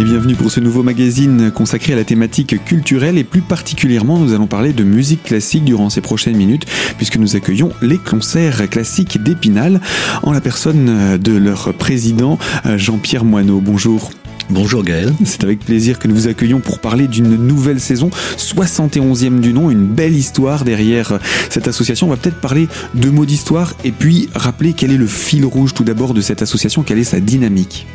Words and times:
Et 0.00 0.02
bienvenue 0.02 0.34
pour 0.34 0.50
ce 0.50 0.60
nouveau 0.60 0.82
magazine 0.82 1.50
consacré 1.50 1.92
à 1.92 1.96
la 1.96 2.04
thématique 2.04 2.64
culturelle 2.64 3.18
et 3.18 3.24
plus 3.24 3.42
particulièrement 3.42 4.18
nous 4.18 4.32
allons 4.32 4.46
parler 4.46 4.72
de 4.72 4.82
musique 4.82 5.24
classique 5.24 5.62
durant 5.62 5.90
ces 5.90 6.00
prochaines 6.00 6.38
minutes 6.38 6.64
puisque 6.96 7.18
nous 7.18 7.36
accueillons 7.36 7.68
les 7.82 7.98
concerts 7.98 8.70
classiques 8.70 9.22
d'Épinal 9.22 9.78
en 10.22 10.32
la 10.32 10.40
personne 10.40 11.18
de 11.18 11.36
leur 11.36 11.74
président 11.74 12.38
Jean-Pierre 12.64 13.26
Moineau. 13.26 13.60
Bonjour. 13.60 14.10
Bonjour 14.48 14.84
Gaël. 14.84 15.12
C'est 15.26 15.44
avec 15.44 15.58
plaisir 15.58 15.98
que 15.98 16.08
nous 16.08 16.14
vous 16.14 16.28
accueillons 16.28 16.60
pour 16.60 16.78
parler 16.78 17.06
d'une 17.06 17.36
nouvelle 17.36 17.78
saison, 17.78 18.08
71e 18.38 19.40
du 19.40 19.52
nom, 19.52 19.70
une 19.70 19.84
belle 19.84 20.16
histoire 20.16 20.64
derrière 20.64 21.18
cette 21.50 21.68
association. 21.68 22.06
On 22.06 22.10
va 22.10 22.16
peut-être 22.16 22.40
parler 22.40 22.68
de 22.94 23.10
mots 23.10 23.26
d'histoire 23.26 23.74
et 23.84 23.92
puis 23.92 24.30
rappeler 24.34 24.72
quel 24.72 24.92
est 24.92 24.96
le 24.96 25.06
fil 25.06 25.44
rouge 25.44 25.74
tout 25.74 25.84
d'abord 25.84 26.14
de 26.14 26.22
cette 26.22 26.40
association, 26.40 26.84
quelle 26.84 26.98
est 26.98 27.04
sa 27.04 27.20
dynamique. 27.20 27.86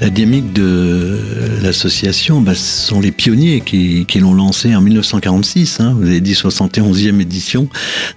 La 0.00 0.10
dynamique 0.10 0.52
de 0.52 1.18
l'association, 1.60 2.40
bah, 2.40 2.54
ce 2.54 2.86
sont 2.86 3.00
les 3.00 3.10
pionniers 3.10 3.60
qui, 3.60 4.06
l'ont 4.20 4.34
lancé 4.34 4.74
en 4.76 4.80
1946. 4.80 5.80
Hein. 5.80 5.96
Vous 5.98 6.06
avez 6.06 6.20
dit 6.20 6.34
71e 6.34 7.20
édition, 7.20 7.68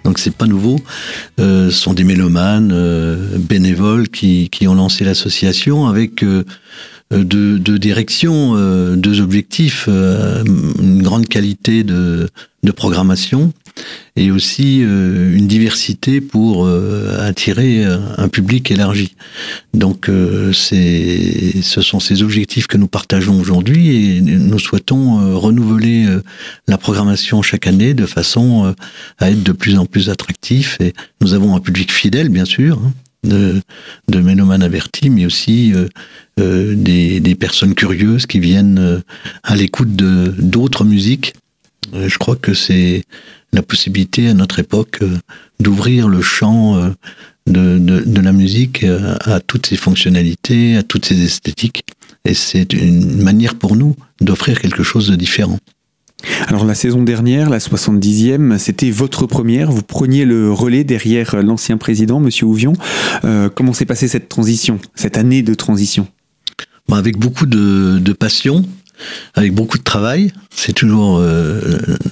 donc 0.04 0.20
c'est 0.20 0.35
pas 0.35 0.45
nouveau. 0.45 0.80
Euh, 1.40 1.71
ce 1.71 1.77
sont 1.77 1.94
des 1.94 2.04
mélomanes, 2.04 2.71
euh, 2.71 3.38
bénévoles 3.40 4.09
qui, 4.09 4.49
ont 4.67 4.76
lancé 4.76 5.04
l'association 5.04 5.88
avec 5.88 6.23
euh, 6.23 6.44
deux, 7.12 7.57
directions, 7.80 8.55
deux 8.95 9.20
objectifs, 9.20 9.88
une 9.88 11.02
grande 11.02 11.27
qualité 11.27 11.84
de 11.84 12.29
programmation 12.76 13.52
et 14.16 14.31
aussi 14.31 14.81
euh, 14.84 15.35
une 15.35 15.48
diversité 15.48 16.20
pour 16.21 16.65
euh, 16.65 17.18
attirer 17.27 17.84
un 17.85 18.27
public 18.27 18.71
élargi. 18.71 19.15
Donc 19.73 20.09
euh, 20.09 20.51
ce 20.54 21.81
sont 21.81 21.99
ces 21.99 22.23
objectifs 22.23 22.68
que 22.68 22.77
nous 22.77 22.87
partageons 22.87 23.40
aujourd'hui 23.40 24.18
et 24.18 24.21
nous 24.21 24.59
souhaitons 24.59 25.37
renouveler 25.37 26.07
la 26.68 26.77
programmation 26.77 27.41
chaque 27.41 27.68
année 27.68 27.93
de 27.93 28.05
façon 28.05 28.76
à 29.20 29.31
être 29.31 29.43
de 29.43 29.51
plus 29.51 29.77
en 29.77 29.85
plus 29.85 30.09
attractif. 30.09 30.77
Et 30.81 30.93
nous 31.21 31.34
avons 31.34 31.55
un 31.55 31.59
public 31.59 31.91
fidèle, 31.91 32.29
bien 32.29 32.46
sûr. 32.46 32.79
Hein, 32.79 32.93
de, 33.24 33.62
de 34.07 34.20
mélomanes 34.20 34.63
avertis, 34.63 35.12
mais 35.12 35.27
aussi 35.27 35.74
des, 36.37 37.20
des, 37.20 37.35
personnes 37.35 37.76
curieuses 37.76 38.26
qui 38.26 38.40
viennent 38.40 39.03
à 39.43 39.55
l'écoute 39.55 39.96
d'autres 39.96 40.85
musiques. 40.85 41.35
je 41.93 42.18
crois 42.18 42.35
que 42.35 42.55
c'est 42.55 43.03
la 43.54 43.62
possibilité 43.62 44.30
à 44.30 44.34
notre 44.34 44.60
époque 44.60 44.99
euh, 45.02 45.18
d'ouvrir 45.60 46.07
le 46.07 46.21
champ 46.21 46.77
euh, 46.77 46.90
de, 47.48 47.77
de, 47.80 48.21
la 48.21 48.32
musique 48.32 48.84
euh, 48.84 49.16
à 49.21 49.40
toutes 49.40 49.68
ses 49.68 49.76
fonctionnalités, 49.76 50.77
à 50.77 50.84
toutes 50.84 51.05
ses 51.05 51.24
esthétiques. 51.24 51.84
Et 52.24 52.34
c'est 52.34 52.74
une 52.74 53.21
manière 53.21 53.55
pour 53.55 53.76
nous 53.76 53.96
d'offrir 54.21 54.60
quelque 54.60 54.84
chose 54.84 55.08
de 55.10 55.16
différent. 55.16 55.58
Alors 56.48 56.66
la 56.66 56.76
saison 56.76 57.02
dernière, 57.02 57.49
la 57.49 57.58
70e, 57.58 58.60
c'était 58.60 58.91
votre 58.91 59.26
première. 59.26 59.71
Vous 59.71 59.82
preniez 59.82 60.24
le 60.24 60.52
relais 60.52 60.84
derrière 60.84 61.41
l'ancien 61.41 61.77
président, 61.77 62.20
Monsieur 62.20 62.46
Ouvion. 62.46 62.74
comment 63.55 63.74
s'est 63.74 63.86
passée 63.86 64.08
cette 64.08 64.30
transition, 64.30 64.78
cette 64.94 65.18
année 65.18 65.41
de 65.41 65.56
transition? 65.56 66.08
Bah, 66.88 66.97
Avec 66.97 67.18
beaucoup 67.18 67.47
de, 67.47 67.97
de 67.97 68.13
passion, 68.13 68.63
avec 69.34 69.53
beaucoup 69.53 69.78
de 69.78 69.84
travail. 69.84 70.31
C'est 70.50 70.74
toujours 70.74 71.18
euh, 71.19 71.62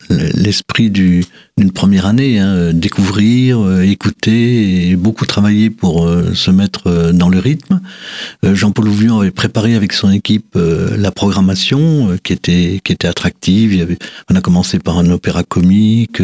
l'esprit 0.10 0.90
du, 0.90 1.24
d'une 1.60 1.72
première 1.72 2.06
année, 2.06 2.40
hein, 2.40 2.72
découvrir, 2.74 3.60
euh, 3.60 3.82
écouter 3.82 4.90
et 4.90 4.96
beaucoup 4.96 5.26
travailler 5.26 5.70
pour 5.70 6.06
euh, 6.06 6.34
se 6.34 6.52
mettre 6.52 7.12
dans 7.12 7.30
le 7.30 7.40
rythme. 7.40 7.82
Jean-Paul 8.44 8.88
Ouvion 8.88 9.20
avait 9.20 9.32
préparé 9.32 9.76
avec 9.76 9.94
son 9.94 10.10
équipe 10.10 10.56
la 10.56 11.12
programmation 11.12 12.18
qui 12.24 12.34
était 12.34 12.80
qui 12.84 12.94
était 12.94 13.08
attractive. 13.08 13.98
On 14.30 14.36
a 14.36 14.42
commencé 14.42 14.80
par 14.80 14.98
un 14.98 15.10
opéra 15.10 15.44
comique, 15.44 16.22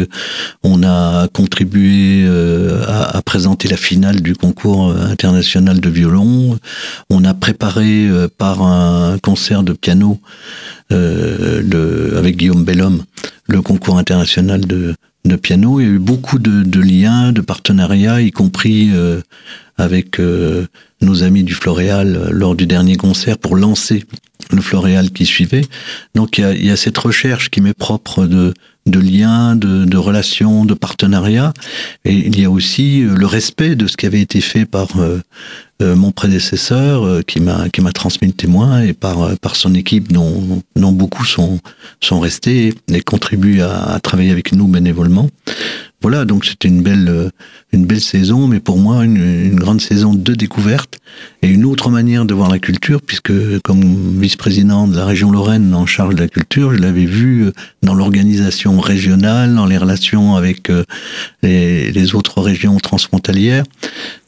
on 0.62 0.82
a 0.82 1.28
contribué 1.28 2.26
à, 2.88 3.20
présenter 3.22 3.68
la 3.68 3.76
finale 3.76 4.20
du 4.22 4.34
concours 4.34 4.90
international 4.90 5.80
de 5.80 5.88
violon, 5.90 6.58
on 7.10 7.24
a 7.24 7.34
préparé 7.34 8.08
par 8.38 8.62
un 8.62 9.18
concert 9.18 9.62
de 9.62 9.72
piano 9.72 10.18
euh, 10.92 12.18
avec 12.18 12.36
Guillaume 12.36 12.64
Bellhomme, 12.64 13.04
le 13.46 13.62
concours 13.62 13.98
international 13.98 14.66
de, 14.66 14.94
piano. 15.42 15.80
Il 15.80 15.86
y 15.86 15.88
a 15.88 15.92
eu 15.92 15.98
beaucoup 15.98 16.38
de, 16.38 16.80
liens, 16.80 17.32
de 17.32 17.40
partenariats, 17.40 18.20
y 18.20 18.30
compris 18.30 18.90
euh, 18.94 19.20
avec 19.76 20.20
euh, 20.20 20.66
nos 21.00 21.24
amis 21.24 21.42
du 21.42 21.54
Floréal 21.54 22.28
lors 22.30 22.54
du 22.54 22.66
dernier 22.66 22.96
concert 22.96 23.36
pour 23.36 23.56
lancer 23.56 24.04
le 24.50 24.60
Floréal 24.60 25.10
qui 25.10 25.26
suivait. 25.26 25.66
Donc 26.14 26.38
il 26.38 26.40
y 26.42 26.44
a, 26.44 26.54
y 26.54 26.70
a 26.70 26.76
cette 26.76 26.98
recherche 26.98 27.50
qui 27.50 27.60
m'est 27.60 27.74
propre 27.74 28.26
de, 28.26 28.54
de 28.86 29.00
liens, 29.00 29.56
de, 29.56 29.84
de, 29.84 29.96
relations, 29.96 30.64
de 30.64 30.74
partenariats. 30.74 31.52
Et 32.04 32.14
il 32.14 32.40
y 32.40 32.44
a 32.44 32.50
aussi 32.50 33.00
le 33.00 33.26
respect 33.26 33.74
de 33.74 33.86
ce 33.86 33.96
qui 33.96 34.06
avait 34.06 34.20
été 34.20 34.40
fait 34.40 34.64
par 34.64 34.88
euh, 35.82 35.94
mon 35.94 36.12
prédécesseur 36.12 37.04
euh, 37.04 37.22
qui 37.22 37.40
m'a 37.40 37.68
qui 37.68 37.80
m'a 37.80 37.92
transmis 37.92 38.28
le 38.28 38.34
témoin 38.34 38.82
et 38.82 38.92
par 38.92 39.22
euh, 39.22 39.34
par 39.40 39.56
son 39.56 39.74
équipe 39.74 40.10
dont 40.12 40.62
dont 40.74 40.92
beaucoup 40.92 41.24
sont 41.24 41.60
sont 42.00 42.20
restés 42.20 42.74
et 42.88 43.00
contribuent 43.02 43.60
à, 43.60 43.92
à 43.92 44.00
travailler 44.00 44.30
avec 44.30 44.52
nous 44.52 44.68
bénévolement. 44.68 45.28
Voilà, 46.06 46.24
donc 46.24 46.44
c'était 46.44 46.68
une 46.68 46.82
belle 46.82 47.32
une 47.72 47.84
belle 47.84 48.00
saison, 48.00 48.46
mais 48.46 48.60
pour 48.60 48.78
moi 48.78 49.04
une, 49.04 49.16
une, 49.16 49.56
grande 49.56 49.80
saison 49.80 50.14
de 50.14 50.34
découverte 50.34 51.00
et 51.42 51.48
une 51.48 51.64
autre 51.64 51.90
manière 51.90 52.24
de 52.24 52.32
voir 52.32 52.48
la 52.48 52.60
culture, 52.60 53.02
puisque 53.02 53.32
comme 53.64 54.20
vice-président 54.20 54.86
de 54.86 54.94
la 54.94 55.04
région 55.04 55.32
Lorraine 55.32 55.74
en 55.74 55.84
charge 55.84 56.14
de 56.14 56.20
la 56.20 56.28
culture, 56.28 56.72
je 56.72 56.78
l'avais 56.80 57.06
vu 57.06 57.50
dans 57.82 57.92
l'organisation 57.92 58.78
régionale, 58.78 59.56
dans 59.56 59.66
les 59.66 59.78
relations 59.78 60.36
avec 60.36 60.70
les, 61.42 61.90
les 61.90 62.14
autres 62.14 62.40
régions 62.40 62.76
transfrontalières, 62.78 63.64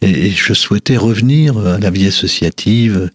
et, 0.03 0.27
et 0.27 0.31
je 0.33 0.55
souhaitais 0.55 0.97
revenir 0.97 1.57
à 1.59 1.79
la 1.79 1.91
vie 1.91 2.09
associative 2.09 3.09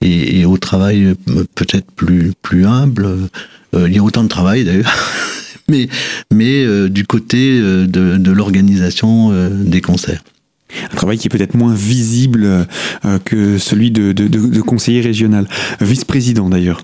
et, 0.00 0.46
au 0.46 0.56
travail 0.56 1.14
peut-être 1.54 1.90
plus, 1.92 2.32
plus 2.40 2.64
humble. 2.64 3.28
Euh, 3.74 3.88
il 3.88 3.94
y 3.94 3.98
a 3.98 4.02
autant 4.02 4.22
de 4.22 4.28
travail 4.28 4.64
d'ailleurs. 4.64 4.90
mais, 5.68 5.88
mais 6.32 6.64
euh, 6.64 6.88
du 6.88 7.04
côté 7.04 7.58
euh, 7.60 7.86
de, 7.86 8.30
l'organisation 8.30 9.32
des 9.64 9.80
concerts. 9.80 10.22
Un 10.92 10.96
travail 10.96 11.16
qui 11.16 11.28
est 11.28 11.30
peut-être 11.30 11.54
moins 11.54 11.72
visible 11.72 12.66
que 13.24 13.56
celui 13.56 13.92
de, 13.92 14.12
de 14.12 14.60
conseiller 14.60 15.00
régional, 15.00 15.46
vice-président 15.80 16.50
d'ailleurs. 16.50 16.82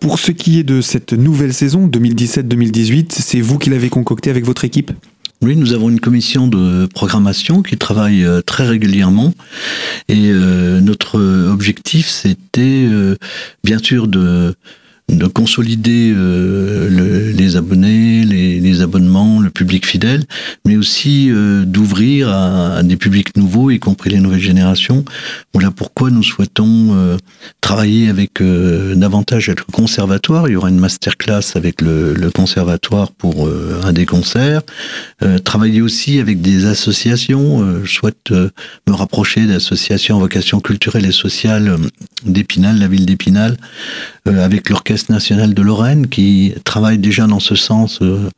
pour 0.00 0.18
ce 0.18 0.32
qui 0.32 0.58
est 0.58 0.64
de 0.64 0.80
cette 0.80 1.12
nouvelle 1.12 1.52
saison 1.52 1.86
2017-2018, 1.88 3.08
c'est 3.10 3.40
vous 3.40 3.58
qui 3.58 3.70
l'avez 3.70 3.90
concocté 3.90 4.30
avec 4.30 4.44
votre 4.44 4.64
équipe? 4.64 4.92
Oui, 5.40 5.54
nous 5.54 5.72
avons 5.72 5.88
une 5.88 6.00
commission 6.00 6.48
de 6.48 6.86
programmation 6.86 7.62
qui 7.62 7.78
travaille 7.78 8.24
euh, 8.24 8.40
très 8.40 8.66
régulièrement 8.66 9.32
et 10.08 10.30
euh, 10.32 10.80
notre 10.80 11.20
objectif 11.48 12.08
c'était 12.08 12.86
euh, 12.90 13.14
bien 13.62 13.78
sûr 13.78 14.08
de 14.08 14.56
de 15.08 15.26
consolider 15.26 16.12
euh, 16.14 17.32
les 17.32 17.56
abonnés, 17.56 18.24
les, 18.24 18.82
abonnements, 18.82 19.40
le 19.40 19.50
public 19.50 19.86
fidèle, 19.86 20.24
mais 20.64 20.76
aussi 20.76 21.30
euh, 21.30 21.64
d'ouvrir 21.64 22.28
à, 22.28 22.82
des 22.82 22.96
publics 22.96 23.36
nouveaux, 23.36 23.70
y 23.70 23.78
compris 23.80 24.10
les 24.10 24.20
nouvelles 24.20 24.40
générations. 24.40 25.04
Voilà 25.54 25.70
pourquoi 25.70 26.10
nous 26.10 26.22
souhaitons 26.22 26.94
euh, 26.94 27.16
travailler 27.60 28.08
avec 28.08 28.42
davantage 28.42 29.48
avec 29.48 29.60
le 29.66 29.72
conservatoire. 29.72 30.48
Il 30.48 30.52
y 30.52 30.56
aura 30.56 30.68
une 30.68 30.78
masterclass 30.78 31.56
avec 31.56 31.80
le, 31.80 32.14
le 32.14 32.30
conservatoire 32.30 33.10
pour 33.10 33.48
un 33.82 33.92
des 33.92 34.06
concerts. 34.06 34.62
travailler 35.44 35.80
aussi 35.82 36.20
avec 36.20 36.40
des 36.40 36.66
associations. 36.66 37.82
je 37.84 37.90
souhaite 37.90 38.30
me 38.30 38.92
rapprocher 38.92 39.46
d'associations 39.46 40.16
en 40.16 40.20
vocation 40.20 40.60
culturelle 40.60 41.06
et 41.06 41.12
sociale 41.12 41.76
d'Épinal, 42.24 42.78
la 42.78 42.88
ville 42.88 43.06
d'Épinal, 43.06 43.56
avec 44.36 44.68
l'orchestre 44.68 45.10
nationale 45.12 45.54
de 45.54 45.62
Lorraine 45.62 46.08
qui 46.08 46.54
travaille 46.64 46.98
déjà 46.98 47.26
dans 47.26 47.40
ce 47.40 47.54
sens 47.54 48.00
euh, 48.02 48.28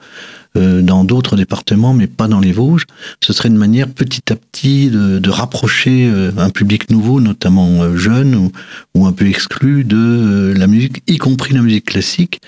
euh, 0.56 0.82
dans 0.82 1.04
d'autres 1.04 1.36
départements, 1.36 1.94
mais 1.94 2.06
pas 2.06 2.26
dans 2.26 2.40
les 2.40 2.52
Vosges. 2.52 2.86
Ce 3.22 3.32
serait 3.32 3.48
une 3.48 3.56
manière 3.56 3.88
petit 3.88 4.32
à 4.32 4.36
petit 4.36 4.90
de, 4.90 5.30
rapprocher 5.30 6.10
euh, 6.12 6.32
un 6.38 6.50
public 6.50 6.90
nouveau, 6.90 7.20
notamment 7.20 7.96
jeune 7.96 8.50
ou, 8.94 9.06
un 9.06 9.12
peu 9.12 9.26
exclu 9.26 9.84
de 9.84 10.52
la 10.56 10.66
musique, 10.66 11.02
y 11.06 11.18
compris 11.18 11.54
la 11.54 11.62
musique 11.62 11.86
classique. 11.86 12.40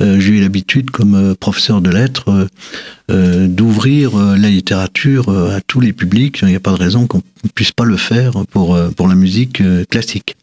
J'ai 0.00 0.34
eu 0.34 0.40
l'habitude, 0.40 0.90
comme 0.90 1.34
professeur 1.36 1.80
de 1.80 1.90
lettres, 1.90 2.48
d'ouvrir 3.08 4.16
la 4.16 4.50
littérature 4.50 5.30
à 5.30 5.60
tous 5.62 5.80
les 5.80 5.92
publics. 5.92 6.38
Il 6.42 6.48
n'y 6.48 6.54
a 6.54 6.60
pas 6.60 6.72
de 6.72 6.78
raison 6.78 7.06
qu'on 7.06 7.22
ne 7.44 7.48
puisse 7.54 7.72
pas 7.72 7.84
le 7.84 7.96
faire 7.96 8.32
pour, 8.50 8.78
pour 8.94 9.08
la 9.08 9.14
musique 9.14 9.62
classique. 9.88 10.36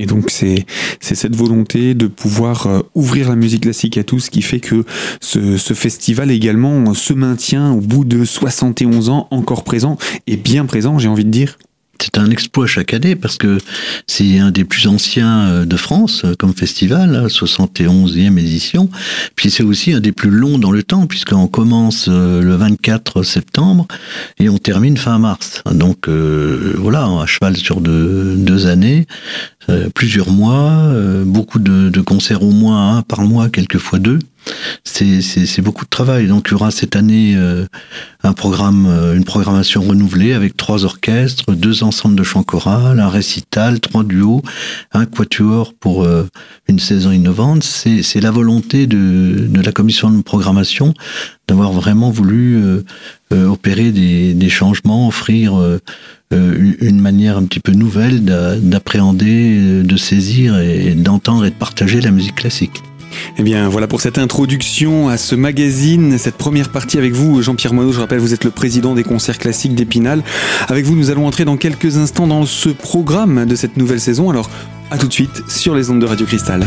Et 0.00 0.06
donc 0.06 0.30
c'est 0.30 0.64
cette 1.00 1.36
volonté 1.36 1.92
de 1.92 2.06
pouvoir 2.06 2.66
euh, 2.66 2.80
ouvrir 2.94 3.28
la 3.28 3.36
musique 3.36 3.64
classique 3.64 3.98
à 3.98 4.02
tous 4.02 4.30
qui 4.30 4.40
fait 4.40 4.58
que 4.58 4.86
ce, 5.20 5.58
ce, 5.58 5.74
festival 5.74 6.30
également 6.30 6.94
se 6.94 7.12
maintient 7.12 7.72
au 7.72 7.80
bout 7.80 8.06
de 8.06 8.24
71 8.24 9.10
ans 9.10 9.28
encore 9.30 9.62
présent 9.62 9.98
et 10.26 10.38
bien 10.38 10.64
présent 10.64 10.98
j'ai 10.98 11.08
envie 11.08 11.26
de 11.26 11.30
dire. 11.30 11.58
C'est 12.02 12.18
un 12.18 12.30
exploit 12.30 12.66
chaque 12.66 12.94
année 12.94 13.14
parce 13.14 13.36
que 13.36 13.58
c'est 14.06 14.38
un 14.38 14.50
des 14.50 14.64
plus 14.64 14.86
anciens 14.86 15.48
euh, 15.48 15.64
de 15.64 15.76
France 15.76 16.22
euh, 16.24 16.34
comme 16.38 16.54
festival, 16.54 17.26
71e 17.28 18.28
hein, 18.28 18.36
édition. 18.36 18.88
Puis 19.36 19.50
c'est 19.50 19.62
aussi 19.62 19.92
un 19.92 20.00
des 20.00 20.12
plus 20.12 20.30
longs 20.30 20.58
dans 20.58 20.72
le 20.72 20.82
temps 20.82 21.06
puisqu'on 21.06 21.46
commence 21.46 22.06
euh, 22.08 22.42
le 22.42 22.54
24 22.56 23.22
septembre 23.22 23.86
et 24.38 24.48
on 24.48 24.58
termine 24.58 24.96
fin 24.96 25.18
mars. 25.18 25.62
Donc 25.70 26.08
voilà, 26.08 27.04
à 27.04 27.26
cheval 27.26 27.56
sur 27.56 27.80
deux, 27.80 28.66
années, 28.66 29.06
plusieurs 29.94 30.30
mois, 30.30 30.92
beaucoup 31.24 31.58
de 31.58 32.00
concerts 32.00 32.42
au 32.42 32.50
moins 32.50 32.98
un 32.98 33.02
par 33.02 33.22
mois, 33.22 33.48
quelquefois 33.48 33.98
deux 33.98 34.18
c'est 34.84 35.62
beaucoup 35.62 35.84
de 35.84 35.90
travail. 35.90 36.26
Donc 36.26 36.48
il 36.48 36.52
y 36.52 36.54
aura 36.54 36.70
cette 36.70 36.96
année 36.96 37.34
euh, 37.36 37.66
euh, 38.24 39.14
une 39.14 39.24
programmation 39.24 39.82
renouvelée 39.82 40.32
avec 40.32 40.56
trois 40.56 40.84
orchestres, 40.84 41.52
deux 41.52 41.82
ensembles 41.82 42.16
de 42.16 42.22
chants 42.22 42.42
choral, 42.42 43.00
un 43.00 43.08
récital, 43.08 43.80
trois 43.80 44.04
duos, 44.04 44.42
un 44.92 45.06
quatuor 45.06 45.74
pour 45.74 46.04
euh, 46.04 46.26
une 46.68 46.78
saison 46.78 47.12
innovante. 47.12 47.62
C'est 47.62 48.20
la 48.20 48.30
volonté 48.30 48.86
de, 48.86 49.48
la 49.54 49.72
commission 49.72 50.10
de 50.10 50.22
programmation 50.22 50.94
d'avoir 51.48 51.72
vraiment 51.72 52.10
voulu 52.10 52.62
opérer 53.32 53.90
des, 53.90 54.48
changements, 54.48 55.08
offrir 55.08 55.54
une 56.30 57.00
manière 57.00 57.38
un 57.38 57.44
petit 57.44 57.58
peu 57.58 57.72
nouvelle 57.72 58.24
d'appréhender, 58.24 59.82
de 59.82 59.96
saisir 59.96 60.58
et 60.58 60.94
d'entendre 60.94 61.44
et 61.44 61.50
de 61.50 61.56
partager 61.56 62.00
la 62.00 62.12
musique 62.12 62.36
classique. 62.36 62.82
Eh 63.38 63.42
bien, 63.42 63.68
voilà 63.68 63.86
pour 63.86 64.00
cette 64.00 64.18
introduction 64.18 65.08
à 65.08 65.16
ce 65.16 65.34
magazine, 65.34 66.18
cette 66.18 66.36
première 66.36 66.70
partie 66.70 66.98
avec 66.98 67.12
vous, 67.12 67.42
Jean-Pierre 67.42 67.72
Monod. 67.72 67.92
Je 67.92 68.00
rappelle, 68.00 68.18
vous 68.18 68.34
êtes 68.34 68.44
le 68.44 68.50
président 68.50 68.94
des 68.94 69.04
concerts 69.04 69.38
classiques 69.38 69.74
d'Épinal. 69.74 70.22
Avec 70.68 70.84
vous, 70.84 70.94
nous 70.94 71.10
allons 71.10 71.26
entrer 71.26 71.44
dans 71.44 71.56
quelques 71.56 71.96
instants 71.96 72.26
dans 72.26 72.46
ce 72.46 72.68
programme 72.68 73.46
de 73.46 73.54
cette 73.54 73.76
nouvelle 73.76 74.00
saison. 74.00 74.30
Alors, 74.30 74.50
à 74.90 74.98
tout 74.98 75.08
de 75.08 75.12
suite 75.12 75.42
sur 75.48 75.74
les 75.74 75.90
ondes 75.90 76.00
de 76.00 76.06
Radio 76.06 76.26
Cristal. 76.26 76.66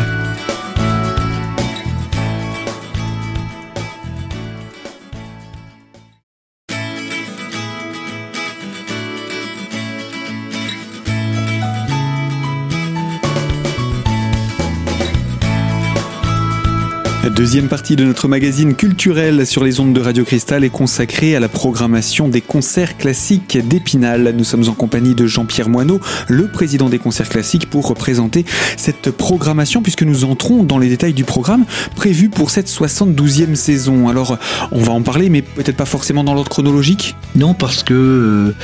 Deuxième 17.36 17.68
partie 17.68 17.96
de 17.96 18.06
notre 18.06 18.28
magazine 18.28 18.76
culturel 18.76 19.48
sur 19.48 19.64
les 19.64 19.80
ondes 19.80 19.94
de 19.94 20.02
Radio 20.02 20.24
Cristal 20.24 20.64
est 20.64 20.70
consacrée 20.70 21.36
à 21.36 21.40
la 21.40 21.50
programmation 21.50 22.28
des 22.28 22.42
concerts 22.42 22.96
classiques 22.98 23.58
d'Épinal. 23.68 24.34
Nous 24.38 24.44
sommes 24.44 24.70
en 24.70 24.74
compagnie 24.74 25.16
de 25.16 25.26
Jean-Pierre 25.26 25.68
Moineau, 25.68 26.00
le 26.28 26.48
président 26.48 26.90
des 26.90 27.00
concerts 27.00 27.30
classiques, 27.30 27.70
pour 27.70 27.88
représenter 27.88 28.46
cette 28.78 29.10
programmation 29.10 29.82
puisque 29.82 30.04
nous 30.04 30.26
entrons 30.26 30.64
dans 30.64 30.78
les 30.78 30.90
détails 30.90 31.14
du 31.14 31.24
programme 31.24 31.66
prévu 31.96 32.30
pour 32.30 32.52
cette 32.52 32.70
72e 32.70 33.56
saison. 33.56 34.10
Alors, 34.10 34.38
on 34.72 34.82
va 34.82 34.92
en 34.92 35.02
parler, 35.02 35.30
mais 35.30 35.42
peut-être 35.42 35.78
pas 35.78 35.86
forcément 35.86 36.24
dans 36.24 36.36
l'ordre 36.36 36.52
chronologique? 36.52 37.16
Non, 37.36 37.56
parce 37.56 37.82
que 37.82 37.94
euh, 37.94 38.56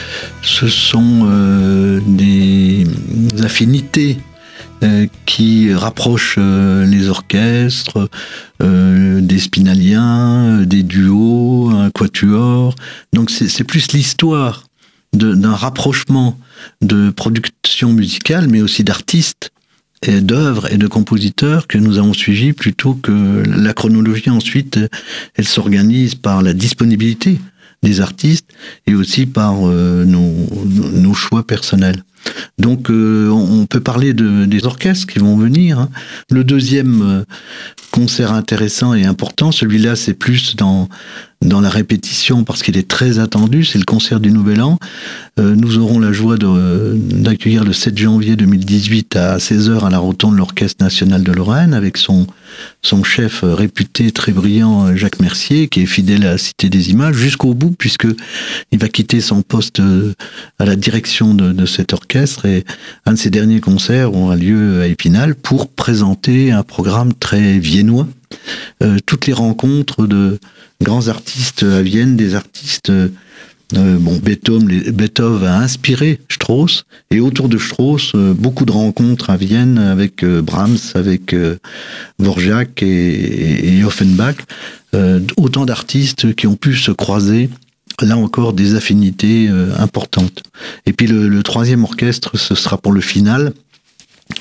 ce 0.44 0.68
sont 0.68 1.28
euh, 1.28 2.00
des 2.06 2.86
affinités 3.44 4.20
qui 5.26 5.74
rapproche 5.74 6.36
euh, 6.38 6.86
les 6.86 7.10
orchestres, 7.10 8.10
euh, 8.62 9.22
des 9.22 9.40
spinaliens, 9.40 10.62
des 10.62 10.84
duos, 10.84 11.70
un 11.70 11.90
quatuor. 11.90 12.76
Donc 13.14 13.30
c'est 13.30 13.64
plus 13.64 13.92
l'histoire 13.92 14.64
d'un 15.14 15.56
rapprochement 15.56 16.38
de 16.82 17.10
production 17.10 17.92
musicale, 17.94 18.48
mais 18.48 18.62
aussi 18.62 18.84
d'artistes 18.84 19.52
et 20.04 20.22
d'œuvres 20.22 20.72
et 20.72 20.78
de 20.78 20.88
compositeurs 20.88 21.68
que 21.68 21.78
nous 21.78 21.98
avons 21.98 22.14
suivis 22.14 22.54
plutôt 22.54 22.94
que 22.94 23.44
la 23.46 23.74
chronologie 23.74 24.30
ensuite 24.30 24.80
elle 25.36 25.48
s'organise 25.48 26.16
par 26.16 26.42
la 26.42 26.54
disponibilité 26.54 27.40
des 27.84 28.02
artistes 28.02 28.48
et 28.88 28.96
aussi 28.96 29.26
par 29.26 29.56
nos, 29.56 30.34
nos 30.66 31.14
choix 31.14 31.46
personnels. 31.46 32.04
Donc 32.58 32.90
euh, 32.90 33.30
on 33.30 33.66
peut 33.66 33.80
parler 33.80 34.14
de, 34.14 34.46
des 34.46 34.66
orchestres 34.66 35.08
qui 35.08 35.20
vont 35.20 35.38
venir. 35.38 35.80
Hein. 35.80 35.90
Le 36.30 36.44
deuxième 36.44 37.02
euh, 37.02 37.24
concert 37.92 38.34
intéressant 38.34 38.94
et 38.94 39.06
important, 39.06 39.52
celui-là 39.52 39.96
c'est 39.96 40.14
plus 40.14 40.56
dans 40.56 40.90
dans 41.42 41.62
la 41.62 41.70
répétition 41.70 42.44
parce 42.44 42.64
qu'il 42.64 42.78
est 42.78 42.90
très 42.90 43.18
attendu, 43.18 43.64
c'est 43.64 43.78
le 43.78 43.86
concert 43.86 44.20
du 44.20 44.30
Nouvel 44.30 44.62
An. 44.62 44.78
Euh, 45.40 45.56
nous 45.56 45.78
aurons 45.78 45.98
la 45.98 46.12
joie 46.12 46.36
d'accueillir 46.38 47.64
le 47.64 47.72
7 47.72 47.98
janvier 47.98 48.36
2018 48.36 49.16
à 49.16 49.38
16h 49.38 49.86
à 49.86 49.90
la 49.90 50.00
rotonde 50.00 50.36
l'Orchestre 50.36 50.84
National 50.84 51.24
de 51.24 51.32
Lorraine 51.32 51.74
avec 51.74 51.96
son, 51.96 52.28
son 52.82 53.04
chef 53.04 53.42
réputé 53.44 54.12
très 54.12 54.32
brillant 54.32 54.96
Jacques 54.96 55.20
Mercier 55.20 55.68
qui 55.68 55.82
est 55.82 55.86
fidèle 55.86 56.26
à 56.26 56.32
la 56.32 56.38
Cité 56.38 56.70
des 56.70 56.92
Images 56.92 57.16
jusqu'au 57.16 57.54
bout 57.54 57.72
puisque 57.72 58.08
il 58.72 58.80
va 58.80 58.88
quitter 58.88 59.22
son 59.22 59.42
poste 59.42 59.82
à 60.60 60.66
la 60.66 60.76
direction 60.76 61.34
de, 61.34 61.66
cet 61.66 61.94
orchestre. 61.94 62.46
Et 62.46 62.64
un 63.06 63.14
de 63.14 63.18
ses 63.18 63.30
derniers 63.30 63.62
concerts 63.62 64.14
aura 64.14 64.36
lieu 64.36 64.82
à 64.82 64.88
Épinal 64.88 65.36
pour 65.36 65.70
présenter 65.70 66.52
un 66.52 66.64
programme 66.64 67.14
très 67.14 67.60
viennois. 67.60 68.08
Euh, 68.84 68.98
toutes 69.06 69.28
les 69.28 69.34
rencontres 69.34 70.08
de 70.08 70.40
grands 70.82 71.08
artistes 71.08 71.64
à 71.64 71.82
Vienne, 71.82 72.16
des 72.16 72.36
artistes 72.36 72.92
euh, 73.76 73.98
bon, 74.00 74.18
Beethoven, 74.18 74.68
Beethoven 74.92 75.48
a 75.48 75.60
inspiré 75.60 76.20
Strauss, 76.30 76.86
et 77.12 77.20
autour 77.20 77.50
de 77.50 77.58
Strauss, 77.58 78.14
euh, 78.16 78.34
beaucoup 78.34 78.66
de 78.66 78.72
rencontres 78.72 79.30
à 79.30 79.38
Vienne 79.38 79.78
avec 79.78 80.26
Brahms, 80.26 80.78
avec 80.96 81.36
Vorjak 82.18 82.82
et, 82.84 83.84
Offenbach, 83.84 84.36
autant 85.38 85.66
d'artistes 85.66 86.36
qui 86.36 86.48
ont 86.48 86.56
pu 86.56 86.76
se 86.76 86.92
croiser. 86.92 87.50
Là 88.02 88.18
encore, 88.18 88.54
des 88.54 88.76
affinités 88.76 89.50
importantes. 89.78 90.44
Et 90.86 90.94
puis 90.94 91.06
le 91.08 91.44
troisième 91.44 91.84
orchestre, 91.84 92.38
ce 92.38 92.56
sera 92.56 92.78
pour 92.78 92.94
le 92.94 93.02
final, 93.02 93.54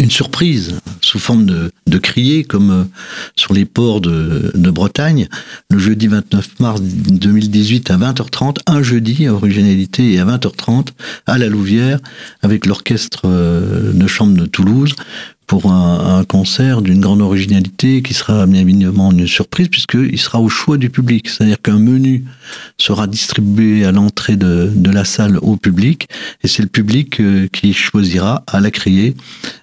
une 0.00 0.10
surprise 0.10 0.78
sous 1.00 1.18
forme 1.18 1.46
de, 1.46 1.70
de 1.86 1.98
crier 1.98 2.44
comme 2.44 2.70
euh, 2.70 2.84
sur 3.36 3.52
les 3.52 3.64
ports 3.64 4.00
de, 4.00 4.52
de, 4.54 4.70
Bretagne 4.70 5.28
le 5.70 5.78
jeudi 5.78 6.06
29 6.06 6.60
mars 6.60 6.80
2018 6.80 7.90
à 7.90 7.96
20h30 7.96 8.58
un 8.66 8.82
jeudi 8.82 9.26
à 9.26 9.34
originalité 9.34 10.12
et 10.12 10.20
à 10.20 10.24
20h30 10.24 10.88
à 11.26 11.38
la 11.38 11.48
Louvière 11.48 11.98
avec 12.42 12.66
l'orchestre 12.66 13.22
euh, 13.24 13.92
de 13.92 14.06
chambre 14.06 14.36
de 14.36 14.46
Toulouse 14.46 14.94
pour 15.46 15.72
un, 15.72 16.18
un 16.18 16.24
concert 16.24 16.82
d'une 16.82 17.00
grande 17.00 17.22
originalité 17.22 18.02
qui 18.02 18.14
sera 18.14 18.46
bien 18.46 18.60
évidemment 18.60 19.10
une 19.10 19.26
surprise 19.26 19.68
puisqu'il 19.68 20.18
sera 20.18 20.40
au 20.40 20.50
choix 20.50 20.76
du 20.76 20.90
public. 20.90 21.28
C'est-à-dire 21.28 21.60
qu'un 21.60 21.78
menu 21.78 22.24
sera 22.88 23.06
distribué 23.06 23.84
à 23.84 23.92
l'entrée 23.92 24.36
de, 24.36 24.72
de, 24.74 24.90
la 24.90 25.04
salle 25.04 25.36
au 25.42 25.56
public 25.56 26.08
et 26.42 26.48
c'est 26.48 26.62
le 26.62 26.70
public 26.70 27.20
euh, 27.20 27.46
qui 27.52 27.74
choisira 27.74 28.44
à 28.46 28.60
la 28.60 28.70
crier 28.70 29.14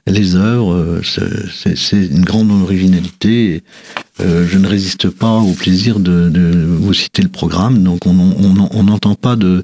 les 0.06 0.36
œuvres. 0.36 0.74
Euh, 0.76 1.02
c'est 1.04 2.06
une 2.06 2.24
grande 2.24 2.52
originalité. 2.52 3.64
Euh, 4.22 4.46
je 4.48 4.60
ne 4.60 4.68
résiste 4.68 5.10
pas 5.10 5.38
au 5.40 5.54
plaisir 5.54 6.00
de, 6.00 6.32
vous 6.80 6.94
citer 6.94 7.24
le 7.24 7.30
programme. 7.30 7.82
Donc 7.82 8.06
on 8.06 8.84
n'entend 8.84 9.16
pas 9.16 9.36
de, 9.36 9.64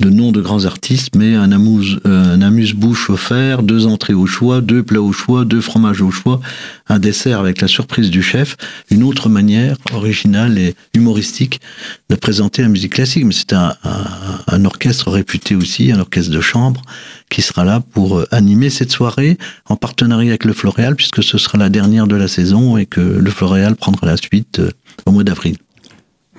de 0.00 0.08
nom 0.08 0.32
de 0.32 0.40
grands 0.40 0.64
artistes, 0.64 1.14
mais 1.14 1.34
un 1.34 1.52
amuse, 1.52 2.00
un 2.04 2.40
amuse-bouche 2.40 3.10
offert, 3.10 3.62
deux 3.62 3.86
entrées 3.86 4.14
au 4.14 4.26
choix, 4.26 4.62
deux 4.62 4.82
plats 4.82 5.02
au 5.02 5.12
choix, 5.12 5.44
deux 5.44 5.60
fromages 5.60 6.00
au 6.00 6.10
choix, 6.10 6.40
un 6.88 6.98
dessert 6.98 7.38
avec 7.38 7.60
la 7.60 7.68
surprise 7.68 8.10
du 8.10 8.22
chef, 8.22 8.56
une 8.90 9.02
autre 9.02 9.28
manière 9.28 9.76
originale 9.92 10.58
et 10.58 10.74
humoristique 10.94 11.60
de 12.08 12.16
présenter 12.16 12.62
la 12.62 12.68
musique 12.68 12.94
classique. 13.02 13.24
Mais 13.24 13.34
c'est 13.34 13.52
un, 13.52 14.64
orchestre 14.64 15.10
réputé 15.10 15.56
aussi, 15.56 15.90
un 15.90 15.98
orchestre 15.98 16.30
de 16.30 16.40
chambre, 16.40 16.82
qui 17.30 17.42
sera 17.42 17.64
là 17.64 17.80
pour 17.80 18.18
euh, 18.18 18.26
animer 18.30 18.70
cette 18.70 18.92
soirée 18.92 19.38
en 19.68 19.76
partenariat 19.76 20.30
avec 20.30 20.44
le 20.44 20.52
Floréal, 20.52 20.94
puisque 20.94 21.22
ce 21.22 21.36
sera 21.36 21.58
la 21.58 21.68
dernière 21.68 22.06
de 22.06 22.14
la 22.14 22.28
saison 22.28 22.76
et 22.76 22.86
que 22.86 23.00
le 23.00 23.30
Floréal 23.30 23.74
prendra 23.74 24.06
la 24.06 24.16
suite 24.16 24.60
euh, 24.60 24.70
au 25.06 25.10
mois 25.10 25.24
d'avril. 25.24 25.56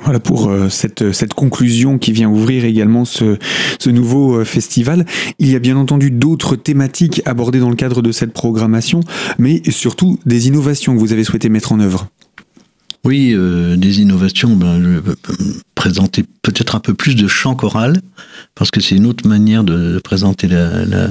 Voilà 0.04 0.20
pour 0.20 0.50
euh, 0.50 0.70
cette, 0.70 1.34
conclusion 1.34 1.98
qui 1.98 2.14
vient 2.14 2.30
ouvrir 2.30 2.64
également 2.64 3.04
ce 3.04 3.38
nouveau 3.90 4.46
festival. 4.46 5.06
Il 5.40 5.50
y 5.50 5.56
a 5.56 5.60
bien 5.60 5.76
entendu 5.76 6.12
d'autres 6.12 6.56
thématiques 6.56 7.22
abordées 7.26 7.60
dans 7.60 7.70
le 7.70 7.76
cadre 7.76 8.02
de 8.02 8.12
cette 8.12 8.32
programmation, 8.32 9.02
mais 9.38 9.62
surtout 9.70 10.18
des 10.26 10.48
innovations 10.48 10.94
que 10.94 11.00
vous 11.00 11.12
avez 11.14 11.24
souhaité 11.26 11.50
mettre 11.50 11.74
en 11.74 11.80
œuvre. 11.80 12.08
Oui, 13.06 13.34
euh, 13.34 13.76
des 13.76 14.00
innovations, 14.00 14.56
ben, 14.56 14.82
je 14.82 15.00
peux 15.00 15.16
présenter 15.76 16.24
peut-être 16.42 16.76
un 16.76 16.80
peu 16.80 16.94
plus 16.94 17.16
de 17.16 17.28
chant 17.28 17.54
choral, 17.54 18.00
parce 18.56 18.72
que 18.72 18.80
c'est 18.80 18.96
une 18.96 19.06
autre 19.06 19.28
manière 19.28 19.66
de, 19.66 20.00
présenter 20.00 20.48
la, 20.48 20.86
la, 20.86 21.10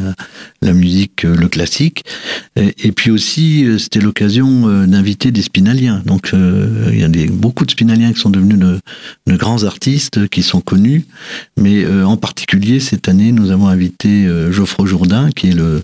la, 0.62 0.72
musique, 0.72 1.26
euh, 1.26 1.36
le 1.36 1.48
classique. 1.48 2.04
Et, 2.56 2.92
puis 2.92 3.10
aussi, 3.10 3.66
euh, 3.66 3.76
c'était 3.76 4.00
l'occasion 4.00 4.86
d'inviter 4.86 5.32
des 5.32 5.42
spinaliens. 5.42 6.02
Donc 6.06 6.32
il 6.32 6.98
y 6.98 7.04
a 7.04 7.08
des, 7.08 7.26
beaucoup 7.26 7.66
de 7.66 7.70
spinaliens 7.70 8.14
qui 8.14 8.20
sont 8.20 8.30
devenus 8.30 8.58
de, 8.58 8.80
de 9.26 9.36
grands 9.36 9.64
artistes, 9.64 10.28
qui 10.28 10.42
sont 10.42 10.62
connus. 10.62 11.04
Mais 11.58 11.86
en 11.86 12.16
particulier, 12.16 12.80
cette 12.80 13.08
année, 13.08 13.32
nous 13.32 13.50
avons 13.50 13.68
invité 13.68 14.26
Geoffroy 14.50 14.86
Jourdain, 14.86 15.30
qui 15.30 15.48
est 15.48 15.54
le 15.54 15.82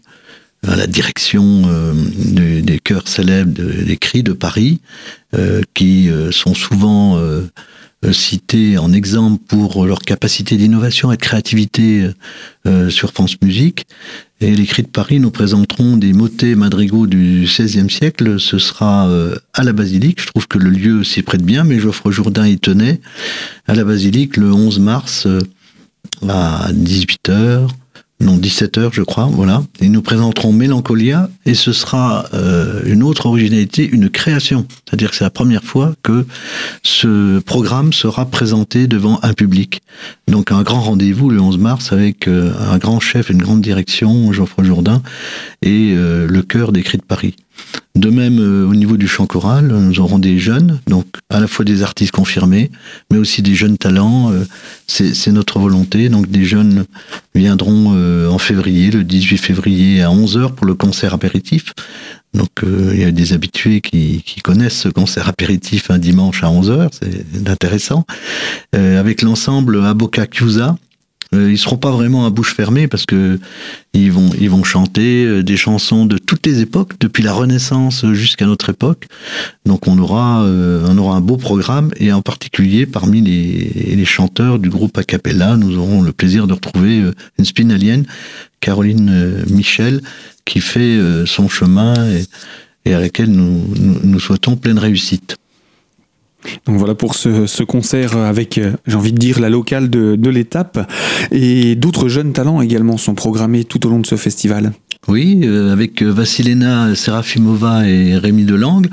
à 0.67 0.77
la 0.77 0.87
direction 0.87 1.63
euh, 1.67 1.93
des 2.61 2.79
chœurs 2.79 3.07
célèbres 3.07 3.53
des 3.53 3.97
cris 3.97 4.23
de 4.23 4.33
Paris, 4.33 4.81
euh, 5.37 5.63
qui 5.75 6.11
euh, 6.11 6.33
sont 6.33 6.55
souvent 6.55 7.21
cités 8.13 8.79
en 8.79 8.93
exemple 8.93 9.43
pour 9.49 9.85
leur 9.85 9.99
capacité 10.01 10.57
d'innovation 10.57 11.11
et 11.11 11.17
de 11.17 11.21
créativité 11.21 12.09
sur 12.91 13.11
France 13.11 13.35
Musique. 13.43 13.87
Et 14.41 14.55
les 14.55 14.67
cris 14.67 14.85
de 14.85 14.89
Paris 14.89 15.19
nous 15.19 15.33
présenteront 15.33 15.97
des 15.97 16.13
motets 16.13 16.55
madrigaux 16.55 17.09
du 17.09 17.45
XVIe 17.45 17.91
siècle. 17.91 18.39
Ce 18.39 18.59
sera 18.59 19.11
à 19.53 19.65
la 19.65 19.73
Basilique. 19.73 20.21
Je 20.21 20.27
trouve 20.29 20.47
que 20.47 20.59
le 20.59 20.71
lieu 20.71 21.03
s'y 21.03 21.23
prête 21.23 21.43
bien, 21.43 21.65
mais 21.65 21.81
Geoffroy 21.81 22.13
Jourdain 22.13 22.47
y 22.47 22.57
tenait. 22.57 23.01
À 23.67 23.75
la 23.75 23.83
Basilique, 23.83 24.37
le 24.37 24.53
11 24.53 24.79
mars, 24.79 25.27
à 26.29 26.71
18h 26.73 27.69
non 28.21 28.37
17 28.37 28.79
heures 28.79 28.93
je 28.93 29.03
crois, 29.03 29.27
voilà. 29.27 29.63
Et 29.81 29.89
nous 29.89 30.03
présenterons 30.03 30.53
Mélancolia 30.53 31.31
et 31.47 31.55
ce 31.55 31.73
sera 31.73 32.27
euh, 32.35 32.83
une 32.85 33.03
autre 33.03 33.27
originalité, 33.27 33.89
une 33.89 34.11
création. 34.11 34.67
C'est-à-dire 34.85 35.11
que 35.11 35.17
c'est 35.17 35.25
la 35.25 35.31
première 35.31 35.63
fois 35.63 35.95
que 36.03 36.27
ce 36.83 37.39
programme 37.41 37.93
sera 37.93 38.27
présenté 38.27 38.87
devant 38.87 39.21
un 39.23 39.35
public. 39.35 39.83
Donc 40.27 40.51
un 40.51 40.63
grand 40.63 40.81
rendez-vous 40.81 41.31
le 41.31 41.41
11 41.41 41.59
mars 41.59 41.93
avec 41.93 42.29
euh, 42.29 42.53
un 42.73 42.79
grand 42.79 43.01
chef, 43.01 43.31
une 43.31 43.43
grande 43.43 43.61
direction, 43.61 44.33
Geoffroy 44.33 44.65
Jourdain, 44.65 45.03
et 45.63 45.93
euh, 45.95 46.27
le 46.27 46.43
cœur 46.43 46.73
des 46.73 46.83
cris 46.83 46.99
de 46.99 47.03
Paris. 47.03 47.37
De 47.99 48.11
même, 48.11 48.39
euh, 48.39 48.65
au 48.65 48.77
niveau 48.77 48.97
du 48.97 49.09
chant 49.09 49.27
choral, 49.27 49.67
nous 49.67 49.99
aurons 49.99 50.21
des 50.21 50.39
jeunes, 50.39 50.79
donc 50.87 51.07
à 51.31 51.41
la 51.41 51.49
fois 51.49 51.65
des 51.65 51.83
artistes 51.83 52.13
confirmés, 52.13 52.71
mais 53.11 53.19
aussi 53.19 53.43
des 53.43 53.57
jeunes 53.57 53.77
talents. 53.77 54.31
Euh, 54.31 54.45
c'est 54.87 55.33
notre 55.33 55.59
volonté. 55.59 56.09
Donc 56.09 56.31
des 56.31 56.45
jeunes 56.45 56.85
viendront 57.35 57.95
euh, 57.97 58.29
en 58.29 58.39
février, 58.39 58.93
le 58.93 59.03
18 59.03 59.39
février 59.39 60.03
à 60.03 60.11
11h 60.11 60.55
pour 60.55 60.65
le 60.65 60.75
concert 60.75 61.13
apéritif. 61.13 61.73
Donc 62.35 62.51
il 62.63 63.01
y 63.01 63.05
a 63.05 63.11
des 63.11 63.33
habitués 63.33 63.81
qui, 63.81 64.23
connaissent 64.45 64.83
ce 64.83 64.89
concert 64.89 65.29
apéritif 65.29 65.91
un 65.91 65.99
dimanche 65.99 66.45
à 66.45 66.49
11h, 66.49 66.91
c'est 66.93 67.49
intéressant. 67.49 68.05
avec 68.75 69.23
l'ensemble 69.23 69.83
Aboka 69.83 70.27
Kyusa, 70.27 70.77
euh, 71.35 71.51
ils 71.51 71.59
seront 71.59 71.77
pas 71.77 71.91
vraiment 71.91 72.25
à 72.25 72.31
bouche 72.31 72.55
fermée 72.55 72.89
parce 72.89 73.05
que 73.05 73.39
ils 73.93 74.11
vont 74.11 74.31
ils 74.41 74.49
vont 74.49 74.65
chanter 74.65 75.27
euh, 75.27 75.43
des 75.43 75.57
chansons 75.57 76.07
de 76.07 76.17
toutes 76.17 76.47
les 76.47 76.61
époques 76.61 76.95
depuis 77.01 77.23
la 77.23 77.35
Renaissance 77.35 78.07
jusqu'à 78.13 78.47
notre 78.47 78.71
époque. 78.71 79.07
Donc 79.67 79.89
on 79.89 79.99
aura 79.99 80.43
euh, 80.45 80.87
on 80.89 80.97
aura 80.97 81.17
un 81.17 81.21
beau 81.21 81.37
programme 81.37 81.91
et 81.99 82.13
en 82.13 82.23
particulier 82.23 82.87
parmi 82.87 83.21
les, 83.21 83.95
les 83.95 84.05
chanteurs 84.07 84.59
du 84.59 84.71
groupe 84.71 84.97
a 84.97 85.05
cappella, 85.05 85.57
nous 85.57 85.77
aurons 85.77 86.01
le 86.01 86.13
plaisir 86.13 86.47
de 86.47 86.55
retrouver 86.55 87.03
une 87.39 87.45
spinalienne 87.45 88.07
Caroline 88.61 89.45
Michel 89.51 90.01
qui 90.45 90.61
fait 90.61 90.99
son 91.27 91.49
chemin 91.49 91.95
et, 92.11 92.25
et 92.87 92.95
à 92.95 93.01
laquelle 93.01 93.31
nous, 93.31 93.65
nous 94.03 94.21
souhaitons 94.21 94.57
pleine 94.57 94.79
réussite. 94.79 95.37
Donc 96.67 96.77
voilà 96.79 96.95
pour 96.95 97.15
ce, 97.15 97.63
concert 97.63 98.17
avec, 98.17 98.59
euh, 98.59 98.73
j'ai 98.87 98.97
envie 98.97 99.13
de 99.13 99.19
dire, 99.19 99.41
la 99.41 99.51
locale 99.51 99.91
de, 99.91 100.31
l'étape. 100.31 100.91
Et 101.33 101.75
d'autres 101.75 102.09
jeunes 102.09 102.33
talents 102.33 102.61
également 102.61 102.97
sont 102.97 103.15
programmés 103.15 103.65
tout 103.65 103.87
au 103.87 103.91
long 103.91 104.01
de 104.01 104.07
ce 104.07 104.17
festival. 104.17 104.73
Oui, 105.07 105.41
euh, 105.45 105.73
avec 105.73 106.03
euh, 106.03 106.11
Vassilena 106.11 106.95
Serafimova 106.95 107.89
et 107.89 108.17
Rémi 108.17 108.45
Delangle. 108.45 108.91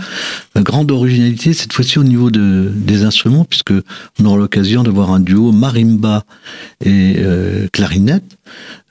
Grande 0.55 0.91
originalité, 0.91 1.53
cette 1.53 1.73
fois-ci 1.73 1.99
au 1.99 2.03
niveau 2.03 2.31
des 2.31 3.03
instruments, 3.03 3.43
puisque 3.43 3.73
on 4.19 4.25
aura 4.25 4.37
l'occasion 4.37 4.83
de 4.83 4.89
voir 4.89 5.11
un 5.11 5.19
duo 5.19 5.51
marimba 5.51 6.23
et 6.83 7.17
clarinette. 7.73 8.37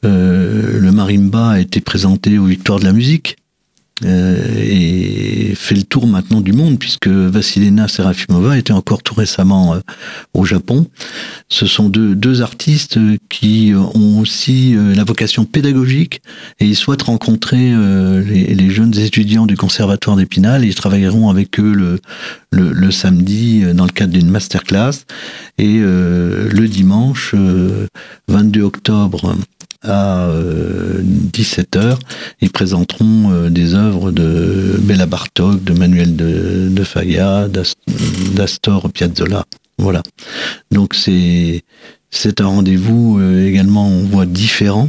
le 0.03 0.91
marimba 0.91 1.53
a 1.53 1.61
été 1.61 1.81
présenté 1.81 2.39
aux 2.39 2.45
Victoires 2.45 2.79
de 2.79 2.85
la 2.85 2.93
musique 2.93 3.39
euh, 4.03 4.37
fait 5.55 5.75
le 5.75 5.83
tour 5.83 6.07
maintenant 6.07 6.41
du 6.41 6.53
monde 6.53 6.79
puisque 6.79 7.09
Vassilena 7.09 7.89
Serafimova 7.89 8.59
était 8.59 8.73
encore 8.73 9.03
tout 9.03 9.15
récemment 9.15 9.75
euh, 9.75 9.81
au 10.33 10.45
Japon. 10.45 10.87
Ce 11.49 11.67
sont 11.67 11.89
deux, 11.89 12.43
artistes 12.43 12.99
qui 13.29 13.73
ont 13.75 14.19
aussi 14.19 14.75
euh, 14.75 14.95
la 14.95 15.05
vocation 15.05 15.45
pédagogique 15.45 16.21
et 16.59 16.67
ils 16.67 16.77
souhaitent 16.77 17.03
rencontrer 17.03 17.73
les, 18.25 18.71
jeunes 18.71 18.99
étudiants 18.99 19.47
du 19.47 19.57
conservatoire 19.57 20.17
d'Épinal. 20.17 20.65
Ils 20.65 20.75
travailleront 20.75 21.31
avec 21.31 21.61
eux 21.61 21.99
le, 22.51 22.91
samedi 22.91 23.63
dans 23.75 23.85
le 23.85 23.91
cadre 23.91 24.13
d'une 24.13 24.31
masterclass 24.31 25.05
et 25.59 25.79
le 25.79 26.67
dimanche 26.67 27.35
22 28.29 28.63
octobre 28.63 29.37
à 29.85 30.29
17h. 31.33 31.77
Euh, 31.77 31.95
ils 32.41 32.51
présenteront 32.51 33.31
euh, 33.31 33.51
des 33.51 33.75
œuvres 33.75 34.11
de 34.11 34.77
Béla 34.81 35.07
Bartok, 35.07 35.63
de 35.63 35.73
Manuel 35.73 36.17
de, 36.17 36.69
de 36.71 38.35
d'Astor 38.35 38.91
Piazzolla. 38.91 39.45
Voilà. 39.79 40.03
Donc 40.71 40.95
c'est 40.95 41.63
c'est 42.11 42.41
un 42.41 42.47
rendez-vous 42.47 43.19
euh, 43.19 43.49
également, 43.49 43.89
on 43.89 44.05
voit 44.05 44.27
différent. 44.27 44.89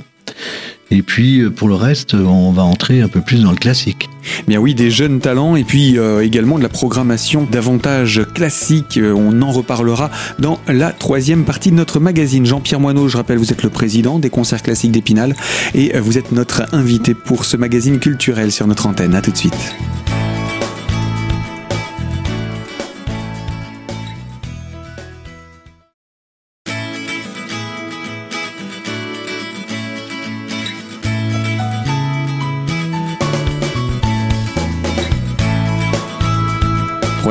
Et 0.92 1.02
puis 1.02 1.42
euh, 1.42 1.50
pour 1.50 1.68
le 1.68 1.76
reste, 1.76 2.14
on 2.14 2.52
va 2.52 2.64
entrer 2.64 3.02
un 3.02 3.08
peu 3.08 3.22
plus 3.22 3.44
dans 3.44 3.52
le 3.52 3.58
classique. 3.58 4.10
Bien 4.48 4.60
oui, 4.60 4.76
des 4.76 4.92
jeunes 4.92 5.20
talents 5.20 5.56
et 5.56 5.64
puis 5.64 5.98
euh, 5.98 6.24
également 6.24 6.58
de 6.58 6.64
la 6.64 6.70
programmation 6.70 7.48
davantage 7.50 8.22
classique. 8.34 8.98
Euh, 8.98 9.14
on 9.14 9.42
en 9.42 9.52
reparlera 9.52 10.12
dans 10.40 10.60
la 10.68 10.92
troisième 10.92 11.44
partie 11.44 11.72
de 11.72 11.76
notre 11.76 12.00
magazine. 12.00 12.46
Jean-Pierre 12.46 12.80
Moineau, 12.80 13.08
je 13.08 13.18
rappelle, 13.18 13.38
vous 13.38 13.52
êtes 13.52 13.64
le 13.64 13.70
président 13.70 14.20
des 14.20 14.30
concerts 14.30 14.62
classiques 14.62 14.92
d'Épinal 14.92 15.36
et 15.74 15.98
vous 16.00 16.18
êtes 16.18 16.32
notre 16.32 16.64
invité 16.74 17.14
pour 17.14 17.46
ce 17.46 17.58
magazine 17.58 18.00
culturel 18.00 18.52
sur 18.52 18.68
notre 18.68 18.88
antenne. 18.88 19.16
A 19.16 19.22
tout 19.22 19.32
de 19.32 19.38
suite. 19.38 19.76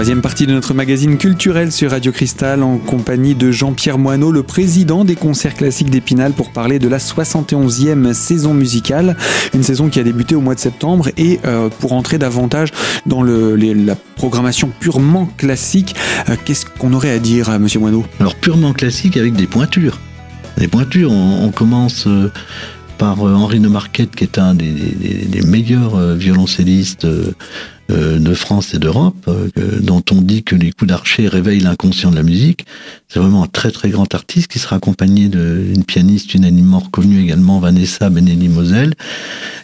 Troisième 0.04 0.20
partie 0.20 0.46
de 0.46 0.52
notre 0.52 0.74
magazine 0.74 1.16
culturel 1.16 1.72
sur 1.72 1.92
Radio 1.92 2.12
Cristal 2.12 2.62
en 2.62 2.76
compagnie 2.76 3.34
de 3.34 3.50
Jean-Pierre 3.50 3.96
Moineau, 3.96 4.32
le 4.32 4.42
président 4.42 5.02
des 5.02 5.14
concerts 5.14 5.54
classiques 5.54 5.88
d'Épinal 5.88 6.34
pour 6.34 6.52
parler 6.52 6.78
de 6.78 6.88
la 6.88 6.98
71e 6.98 8.12
saison 8.12 8.52
musicale, 8.52 9.16
une 9.54 9.62
saison 9.62 9.88
qui 9.88 9.98
a 10.00 10.02
débuté 10.02 10.34
au 10.34 10.42
mois 10.42 10.54
de 10.54 10.60
septembre 10.60 11.08
et 11.16 11.40
euh, 11.46 11.70
pour 11.80 11.94
entrer 11.94 12.18
davantage 12.18 12.68
dans 13.06 13.22
la 13.22 13.96
programmation 14.16 14.70
purement 14.78 15.24
classique, 15.38 15.96
euh, 16.28 16.36
qu'est-ce 16.44 16.66
qu'on 16.66 16.92
aurait 16.92 17.12
à 17.12 17.18
dire, 17.18 17.48
euh, 17.48 17.58
Monsieur 17.58 17.80
Moineau? 17.80 18.04
Alors 18.20 18.34
purement 18.34 18.74
classique 18.74 19.16
avec 19.16 19.32
des 19.32 19.46
pointures. 19.46 19.98
Des 20.58 20.68
pointures, 20.68 21.12
on, 21.12 21.50
commence 21.50 22.06
par 22.98 23.22
Henri 23.22 23.58
de 23.58 23.68
Marquette, 23.68 24.14
qui 24.14 24.24
est 24.24 24.38
un 24.38 24.54
des, 24.54 25.40
meilleurs 25.46 26.14
violoncellistes 26.14 27.04
euh, 27.04 27.32
de 27.90 28.34
France 28.34 28.74
et 28.74 28.78
d'Europe, 28.78 29.28
euh, 29.28 29.48
dont 29.80 30.02
on 30.10 30.20
dit 30.20 30.42
que 30.42 30.56
les 30.56 30.72
coups 30.72 30.88
d'archer 30.88 31.28
réveillent 31.28 31.60
l'inconscient 31.60 32.10
de 32.10 32.16
la 32.16 32.22
musique. 32.22 32.64
C'est 33.08 33.18
vraiment 33.18 33.44
un 33.44 33.46
très 33.46 33.70
très 33.70 33.90
grand 33.90 34.12
artiste 34.14 34.50
qui 34.50 34.58
sera 34.58 34.76
accompagné 34.76 35.28
d'une 35.28 35.84
pianiste 35.84 36.34
unanimement 36.34 36.78
reconnue 36.78 37.22
également, 37.22 37.60
Vanessa 37.60 38.10
Benelli 38.10 38.48
Moselle. 38.48 38.94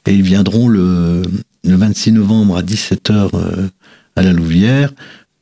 Et 0.06 0.14
ils 0.14 0.22
viendront 0.22 0.68
le, 0.68 1.22
le 1.64 1.76
26 1.76 2.12
novembre 2.12 2.56
à 2.56 2.62
17h 2.62 3.30
euh, 3.34 3.68
à 4.16 4.22
la 4.22 4.32
Louvière 4.32 4.92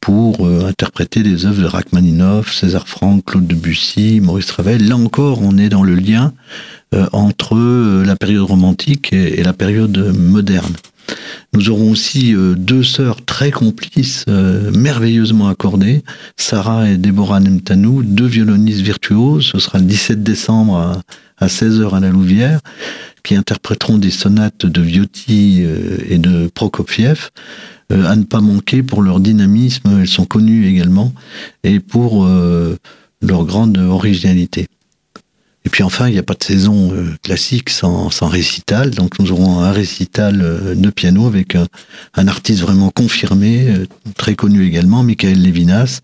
pour 0.00 0.46
interpréter 0.46 1.24
des 1.24 1.44
œuvres 1.44 1.60
de 1.60 1.66
Rachmaninoff, 1.66 2.54
César 2.54 2.86
Franck, 2.86 3.24
Claude 3.24 3.48
Debussy, 3.48 4.20
Maurice 4.22 4.52
Ravel. 4.52 4.86
Là 4.86 4.96
encore, 4.96 5.42
on 5.42 5.58
est 5.58 5.68
dans 5.68 5.82
le 5.82 5.96
lien 5.96 6.32
entre 7.12 7.56
la 8.04 8.14
période 8.14 8.48
romantique 8.48 9.12
et 9.12 9.42
la 9.42 9.52
période 9.52 10.14
moderne. 10.16 10.72
Nous 11.54 11.70
aurons 11.70 11.90
aussi 11.90 12.34
deux 12.56 12.82
sœurs 12.82 13.24
très 13.24 13.50
complices, 13.50 14.26
merveilleusement 14.28 15.48
accordées, 15.48 16.02
Sarah 16.36 16.90
et 16.90 16.98
Déborah 16.98 17.40
Nemtanou, 17.40 18.02
deux 18.02 18.26
violonistes 18.26 18.82
virtuoses. 18.82 19.46
Ce 19.52 19.58
sera 19.58 19.78
le 19.78 19.84
17 19.84 20.22
décembre 20.22 20.76
à, 20.76 21.02
à 21.38 21.46
16h 21.46 21.94
à 21.94 22.00
la 22.00 22.10
Louvière, 22.10 22.60
qui 23.22 23.34
interpréteront 23.34 23.98
des 23.98 24.10
sonates 24.10 24.66
de 24.66 24.80
Viotti 24.82 25.64
et 26.08 26.18
de 26.18 26.48
Prokofiev. 26.48 27.30
Euh, 27.90 28.04
à 28.04 28.16
ne 28.16 28.24
pas 28.24 28.40
manquer 28.40 28.82
pour 28.82 29.02
leur 29.02 29.18
dynamisme, 29.18 29.98
elles 30.00 30.08
sont 30.08 30.26
connues 30.26 30.66
également, 30.66 31.12
et 31.64 31.80
pour 31.80 32.26
euh, 32.26 32.76
leur 33.22 33.44
grande 33.46 33.78
originalité. 33.78 34.66
Et 35.68 35.70
puis 35.70 35.82
enfin, 35.82 36.08
il 36.08 36.12
n'y 36.12 36.18
a 36.18 36.22
pas 36.22 36.32
de 36.32 36.42
saison 36.42 36.94
euh, 36.94 37.14
classique 37.22 37.68
sans, 37.68 38.08
récital, 38.22 38.88
donc 38.88 39.18
nous 39.18 39.32
aurons 39.32 39.60
un 39.60 39.70
récital 39.70 40.38
de 40.74 40.90
piano 40.90 41.26
avec 41.26 41.56
un, 41.56 42.26
artiste 42.26 42.62
vraiment 42.62 42.88
confirmé, 42.88 43.74
très 44.16 44.34
connu 44.34 44.66
également, 44.66 45.02
Michael 45.02 45.42
Levinas, 45.42 46.00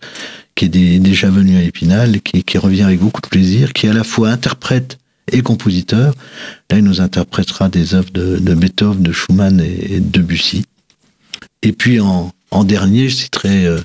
qui 0.54 0.66
est 0.66 0.98
déjà 0.98 1.30
venu 1.30 1.56
à 1.56 1.62
Épinal, 1.62 2.20
qui, 2.20 2.58
revient 2.58 2.82
avec 2.82 3.00
beaucoup 3.00 3.22
de 3.22 3.26
plaisir, 3.26 3.72
qui 3.72 3.86
est 3.86 3.88
à 3.88 3.94
la 3.94 4.04
fois 4.04 4.28
interprète 4.28 4.98
et 5.32 5.40
compositeur. 5.40 6.12
Là, 6.70 6.76
il 6.76 6.84
nous 6.84 7.00
interprétera 7.00 7.70
des 7.70 7.94
œuvres 7.94 8.10
de, 8.10 8.54
Beethoven, 8.54 9.02
de 9.02 9.12
Schumann 9.12 9.62
et, 9.62 9.98
de 9.98 10.20
Debussy. 10.20 10.66
Et 11.62 11.72
puis 11.72 12.00
en, 12.00 12.32
dernier, 12.64 13.08
je 13.08 13.16
citerai 13.16 13.64
euh, 13.64 13.80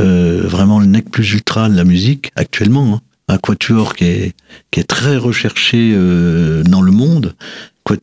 euh, 0.00 0.40
vraiment 0.46 0.80
le 0.80 0.86
nec 0.86 1.10
plus 1.10 1.34
ultra 1.34 1.68
de 1.68 1.76
la 1.76 1.84
musique 1.84 2.30
actuellement. 2.34 2.94
Hein. 2.94 3.00
Quatuor 3.38 3.94
qui 3.94 4.04
est, 4.04 4.88
très 4.88 5.16
recherché 5.16 5.92
euh, 5.94 6.62
dans 6.64 6.82
le 6.82 6.92
monde, 6.92 7.34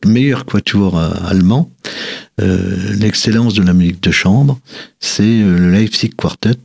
meilleur 0.06 0.44
quatuor 0.44 0.98
allemand. 0.98 1.70
L'excellence 2.38 3.54
de 3.54 3.62
la 3.62 3.72
musique 3.72 4.02
de 4.02 4.12
chambre, 4.12 4.58
c'est 5.00 5.40
le 5.40 5.70
Leipzig 5.70 6.10
Quartet 6.10 6.58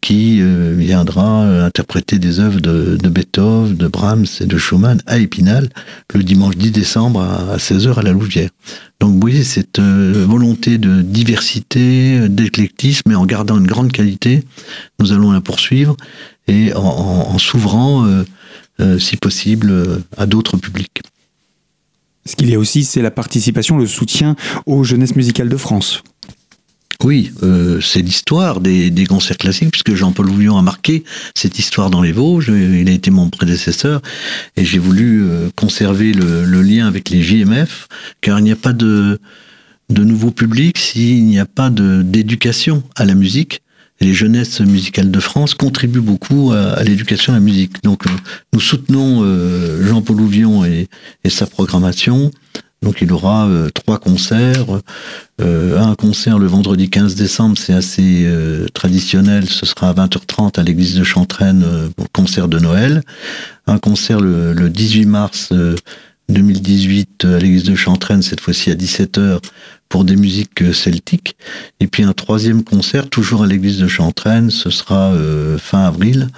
qui 0.00 0.38
euh, 0.40 0.74
viendra 0.76 1.42
euh, 1.42 1.66
interpréter 1.66 2.18
des 2.18 2.40
œuvres 2.40 2.60
de, 2.60 2.96
Beethoven, 3.08 3.76
de 3.76 3.86
Brahms 3.86 4.26
et 4.40 4.46
de 4.46 4.58
Schumann 4.58 5.00
à 5.06 5.18
Épinal 5.18 5.68
le 6.14 6.24
dimanche 6.24 6.56
10 6.56 6.72
décembre 6.72 7.20
à, 7.20 7.56
16h 7.58 7.98
à 7.98 8.02
la 8.02 8.10
Louvière. 8.10 8.50
Donc 9.00 9.12
vous 9.12 9.20
voyez 9.20 9.44
cette 9.44 9.78
euh, 9.78 10.24
volonté 10.26 10.78
de 10.78 11.02
diversité, 11.02 12.28
d'éclectisme, 12.28 13.02
mais 13.08 13.14
en 13.14 13.24
gardant 13.24 13.56
une 13.58 13.68
grande 13.68 13.92
qualité, 13.92 14.42
nous 14.98 15.12
allons 15.12 15.30
la 15.30 15.40
poursuivre 15.40 15.96
et 16.48 16.72
en, 16.74 17.38
s'ouvrant, 17.38 18.06
si 18.98 19.16
possible, 19.16 20.02
à 20.16 20.26
d'autres 20.26 20.56
publics. 20.56 21.00
Ce 22.28 22.36
qu'il 22.36 22.50
y 22.50 22.54
a 22.54 22.58
aussi, 22.58 22.84
c'est 22.84 23.00
la 23.00 23.10
participation, 23.10 23.78
le 23.78 23.86
soutien 23.86 24.36
aux 24.66 24.84
jeunesses 24.84 25.16
musicales 25.16 25.48
de 25.48 25.56
France. 25.56 26.02
Oui, 27.04 27.32
euh, 27.44 27.80
c'est 27.80 28.02
l'histoire 28.02 28.60
des, 28.60 29.06
concerts 29.08 29.38
classiques, 29.38 29.70
puisque 29.70 29.94
Jean-Paul 29.94 30.28
Houillon 30.28 30.58
a 30.58 30.62
marqué 30.62 31.04
cette 31.34 31.58
histoire 31.58 31.90
dans 31.90 32.02
les 32.02 32.12
Vosges. 32.12 32.48
Il 32.48 32.88
a 32.88 32.92
été 32.92 33.10
mon 33.10 33.30
prédécesseur, 33.30 34.02
et 34.56 34.64
j'ai 34.64 34.78
voulu 34.78 35.22
euh, 35.22 35.48
conserver 35.54 36.12
le, 36.12 36.60
lien 36.60 36.88
avec 36.88 37.08
les 37.08 37.22
JMF, 37.22 37.88
car 38.20 38.40
il 38.40 38.42
n'y 38.42 38.52
a 38.52 38.56
pas 38.56 38.72
de, 38.72 39.20
de 39.90 40.04
nouveau 40.04 40.32
public 40.32 40.76
s'il 40.76 41.24
n'y 41.24 41.38
a 41.38 41.46
pas 41.46 41.70
d'éducation 41.70 42.82
à 42.96 43.04
la 43.04 43.14
musique. 43.14 43.62
Et 44.00 44.04
les 44.04 44.14
jeunesses 44.14 44.60
musicales 44.60 45.10
de 45.10 45.20
France 45.20 45.54
contribuent 45.54 46.00
beaucoup 46.00 46.52
à, 46.52 46.82
l'éducation 46.84 47.32
à 47.32 47.36
la 47.36 47.40
musique. 47.40 47.82
Donc, 47.82 48.06
euh, 48.06 48.10
nous 48.52 48.60
soutenons 48.60 49.24
Jean-Paul 49.82 50.20
Houillon 50.20 50.64
et, 50.64 50.88
sa 51.28 51.46
programmation. 51.46 52.30
Donc 52.82 53.02
il 53.02 53.12
aura 53.12 53.46
euh, 53.46 53.70
trois 53.70 53.98
concerts. 53.98 54.66
Euh, 55.40 55.80
un 55.80 55.94
concert 55.94 56.38
le 56.38 56.46
vendredi 56.46 56.88
15 56.90 57.16
décembre, 57.16 57.58
c'est 57.58 57.72
assez 57.72 58.24
euh, 58.24 58.66
traditionnel, 58.72 59.48
ce 59.48 59.66
sera 59.66 59.90
à 59.90 59.94
20h30 59.94 60.58
à 60.58 60.62
l'église 60.62 60.94
de 60.94 61.04
Chantraine 61.04 61.64
pour 61.96 62.04
le 62.04 62.10
concert 62.12 62.48
de 62.48 62.58
Noël. 62.58 63.02
Un 63.66 63.78
concert 63.78 64.20
le 64.20 64.68
18 64.68 65.06
mars 65.06 65.52
2018 66.28 67.24
à 67.24 67.38
l'église 67.38 67.64
de 67.64 67.74
Chantraine, 67.74 68.22
cette 68.22 68.40
fois-ci 68.40 68.70
à 68.70 68.74
17h 68.74 69.40
pour 69.88 70.04
des 70.04 70.16
musiques 70.16 70.74
celtiques. 70.74 71.36
Et 71.80 71.86
puis 71.86 72.02
un 72.02 72.12
troisième 72.12 72.64
concert, 72.64 73.08
toujours 73.08 73.44
à 73.44 73.46
l'église 73.46 73.78
de 73.78 73.88
Chantraine, 73.88 74.50
ce 74.50 74.70
sera 74.70 75.14
fin 75.58 75.84
avril, 75.84 76.28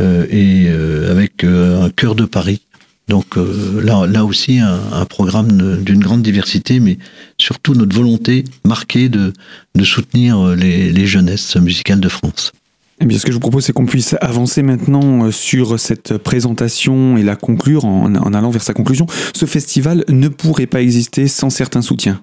et 0.00 0.68
avec 1.10 1.44
un 1.44 1.90
chœur 1.90 2.14
de 2.14 2.24
Paris 2.24 2.62
donc 3.08 3.36
euh, 3.36 3.80
là, 3.82 4.06
là 4.06 4.24
aussi, 4.24 4.58
un, 4.58 5.04
programme 5.04 5.82
d'une 5.82 6.00
grande 6.00 6.22
diversité, 6.22 6.80
mais 6.80 6.98
surtout 7.38 7.74
notre 7.74 7.94
volonté 7.94 8.44
marquée 8.64 9.08
de, 9.08 9.32
de 9.74 9.84
soutenir 9.84 10.38
euh, 10.38 10.56
les, 10.56 10.90
les 10.90 11.06
jeunesses 11.06 11.56
musicales 11.56 12.00
de 12.00 12.08
France. 12.08 12.52
Eh 13.00 13.04
bien, 13.04 13.18
ce 13.18 13.26
que 13.26 13.30
je 13.30 13.36
vous 13.36 13.40
propose, 13.40 13.64
c'est 13.64 13.72
qu'on 13.72 13.84
puisse 13.84 14.16
avancer 14.20 14.62
maintenant 14.62 15.26
euh, 15.26 15.30
sur 15.30 15.78
cette 15.78 16.16
présentation 16.16 17.16
et 17.18 17.22
la 17.22 17.36
conclure 17.36 17.84
en, 17.84 18.14
allant 18.14 18.50
vers 18.50 18.62
sa 18.62 18.72
conclusion. 18.72 19.06
Ce 19.34 19.44
festival 19.44 20.04
ne 20.08 20.28
pourrait 20.28 20.66
pas 20.66 20.80
exister 20.80 21.28
sans 21.28 21.50
certains 21.50 21.82
soutiens. 21.82 22.22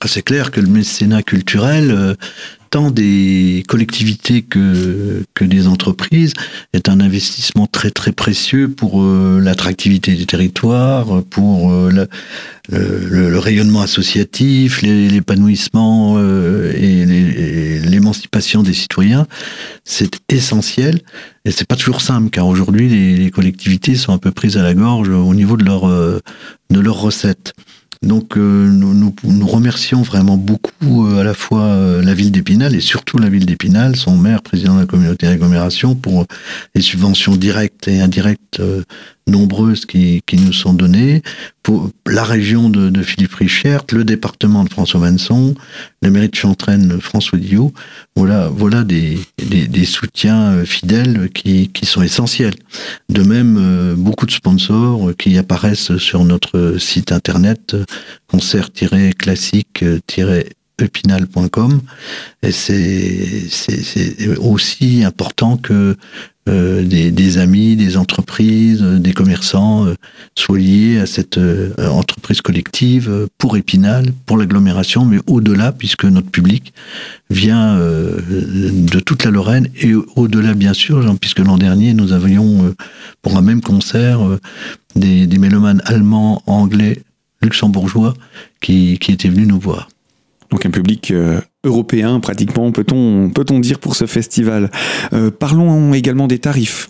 Ah, 0.00 0.08
c'est 0.08 0.22
clair 0.22 0.50
que 0.50 0.60
le 0.60 0.66
mécénat 0.66 1.22
culturel, 1.22 2.16
tant 2.74 2.90
des 2.90 3.62
collectivités 3.68 4.42
que, 4.42 5.22
que 5.34 5.44
des 5.44 5.68
entreprises, 5.68 6.32
est 6.72 6.88
un 6.88 6.98
investissement 6.98 7.68
très 7.68 7.92
très 7.92 8.10
précieux 8.10 8.68
pour 8.68 9.00
euh, 9.00 9.38
l'attractivité 9.40 10.14
des 10.14 10.26
territoires, 10.26 11.22
pour 11.30 11.70
euh, 11.70 12.08
le, 12.68 13.28
le, 13.30 13.38
rayonnement 13.38 13.80
associatif, 13.80 14.82
l'épanouissement 14.82 16.16
euh, 16.16 16.72
et 16.76 17.78
l'émancipation 17.78 18.64
des 18.64 18.74
citoyens. 18.74 19.28
C'est 19.84 20.18
essentiel 20.28 21.00
et 21.44 21.52
c'est 21.52 21.68
pas 21.68 21.76
toujours 21.76 22.00
simple 22.00 22.28
car 22.30 22.48
aujourd'hui 22.48 22.88
les, 22.88 23.14
les, 23.14 23.30
collectivités 23.30 23.94
sont 23.94 24.12
un 24.12 24.18
peu 24.18 24.32
prises 24.32 24.56
à 24.56 24.64
la 24.64 24.74
gorge 24.74 25.10
au 25.10 25.34
niveau 25.34 25.56
de 25.56 25.64
leur 25.64 25.86
de 25.86 26.80
leurs 26.80 27.00
recettes. 27.00 27.52
Donc 28.04 28.36
euh, 28.36 28.68
nous, 28.68 28.94
nous, 28.94 29.46
remercions 29.46 30.02
vraiment 30.02 30.36
beaucoup 30.36 31.06
euh, 31.06 31.20
à 31.20 31.24
la 31.24 31.34
fois 31.34 31.62
euh, 31.62 32.02
la 32.02 32.14
ville 32.14 32.30
d'Épinal 32.30 32.74
et 32.74 32.80
surtout 32.80 33.18
la 33.18 33.28
ville 33.28 33.46
d'Épinal, 33.46 33.96
son 33.96 34.16
maire, 34.16 34.42
président 34.42 34.74
de 34.74 34.80
la 34.80 34.86
communauté 34.86 35.26
d'agglomération, 35.26 35.94
pour 35.94 36.26
les 36.74 36.82
subventions 36.82 37.36
directes 37.36 37.88
et 37.88 38.00
indirectes 38.00 38.62
nombreuses 39.26 39.86
qui, 39.86 40.22
qui, 40.26 40.36
nous 40.36 40.52
sont 40.52 40.74
données, 40.74 41.22
pour 41.62 41.90
la 42.06 42.24
région 42.24 42.68
de, 42.68 42.90
de 42.90 43.02
Philippe 43.02 43.34
Richert, 43.34 43.84
le 43.92 44.04
département 44.04 44.64
de 44.64 44.70
François 44.70 45.00
Manson, 45.00 45.54
la 46.02 46.10
mairie 46.10 46.28
de 46.28 46.34
Chantraine, 46.34 47.00
François 47.00 47.38
Diot. 47.38 47.72
Voilà, 48.16 48.48
voilà 48.48 48.84
des, 48.84 49.18
des, 49.38 49.66
des 49.66 49.84
soutiens 49.86 50.52
euh, 50.52 50.64
fidèles 50.64 51.30
qui, 51.34 51.68
qui, 51.68 51.86
sont 51.86 52.02
essentiels. 52.02 52.54
De 53.08 53.22
même, 53.22 53.56
euh, 53.58 53.94
beaucoup 53.96 54.26
de 54.26 54.30
sponsors 54.30 55.12
qui 55.18 55.38
apparaissent 55.38 55.96
sur 55.96 56.24
notre 56.24 56.76
site 56.78 57.12
internet, 57.12 57.76
concert-classique- 58.28 59.84
epinal.com 60.78 61.80
et 62.42 62.52
c'est 62.52 63.48
aussi 64.38 65.04
important 65.04 65.56
que 65.56 65.96
euh, 66.46 66.82
des, 66.84 67.38
amis, 67.38 67.74
des 67.74 67.96
entreprises, 67.96 68.82
euh, 68.82 68.98
des 68.98 69.14
commerçants 69.14 69.86
euh, 69.86 69.94
soient 70.34 70.58
liés 70.58 70.98
à 70.98 71.06
cette 71.06 71.40
entreprise 71.78 72.42
collective 72.42 73.28
pour 73.38 73.56
Épinal, 73.56 74.12
pour 74.26 74.36
l'agglomération, 74.36 75.06
mais 75.06 75.18
au-delà, 75.26 75.72
puisque 75.72 76.04
notre 76.04 76.30
public 76.30 76.74
vient 77.30 77.78
de 77.78 79.00
toute 79.00 79.24
la 79.24 79.30
Lorraine 79.30 79.68
et 79.80 79.94
au-delà, 79.94 80.54
bien 80.54 80.74
sûr, 80.74 81.02
puisque 81.18 81.38
l'an 81.38 81.56
dernier, 81.56 81.94
nous 81.94 82.12
avions, 82.12 82.74
pour 83.22 83.36
un 83.36 83.42
même 83.42 83.60
concert, 83.60 84.20
des, 84.96 85.26
mélomanes 85.38 85.82
allemands, 85.86 86.42
anglais, 86.46 87.02
luxembourgeois 87.42 88.14
qui 88.60 88.98
étaient 89.08 89.28
venus 89.28 89.48
nous 89.48 89.60
voir. 89.60 89.88
Donc 90.54 90.64
un 90.66 90.70
public 90.70 91.12
européen 91.64 92.20
pratiquement, 92.20 92.70
peut-on 92.70 93.28
peut 93.28 93.44
dire 93.58 93.80
pour 93.80 93.96
ce 93.96 94.06
festival. 94.06 94.70
Euh, 95.12 95.32
parlons 95.32 95.92
également 95.94 96.28
des 96.28 96.38
tarifs. 96.38 96.86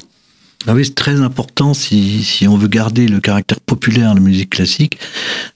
Ah 0.67 0.75
oui, 0.75 0.85
c'est 0.85 0.95
très 0.95 1.23
important 1.23 1.73
si, 1.73 2.23
si, 2.23 2.47
on 2.47 2.59
veut 2.59 2.69
garder 2.69 3.09
le 3.09 3.21
caractère 3.21 3.61
populaire 3.61 4.11
de 4.11 4.19
la 4.19 4.25
musique 4.25 4.51
classique, 4.51 4.99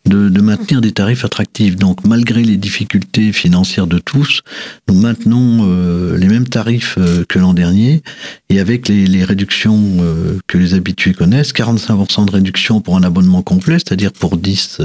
de, 0.08 0.40
maintenir 0.40 0.80
des 0.80 0.92
tarifs 0.92 1.24
attractifs. 1.24 1.76
Donc, 1.76 2.04
malgré 2.06 2.42
les 2.42 2.56
difficultés 2.56 3.32
financières 3.32 3.86
de 3.86 3.98
tous, 3.98 4.42
nous 4.88 4.94
maintenons 4.94 5.66
euh, 5.68 6.16
les 6.16 6.28
mêmes 6.28 6.48
tarifs 6.48 6.96
euh, 6.98 7.24
que 7.28 7.38
l'an 7.38 7.54
dernier 7.54 8.02
et 8.48 8.60
avec 8.60 8.88
les, 8.88 9.24
réductions 9.24 9.98
euh, 10.00 10.38
que 10.46 10.58
les 10.58 10.74
habitués 10.74 11.12
connaissent, 11.12 11.52
45% 11.52 12.26
de 12.26 12.30
réduction 12.30 12.80
pour 12.80 12.96
un 12.96 13.02
abonnement 13.02 13.42
complet, 13.42 13.74
c'est-à-dire 13.74 14.12
pour 14.12 14.36
10, 14.36 14.80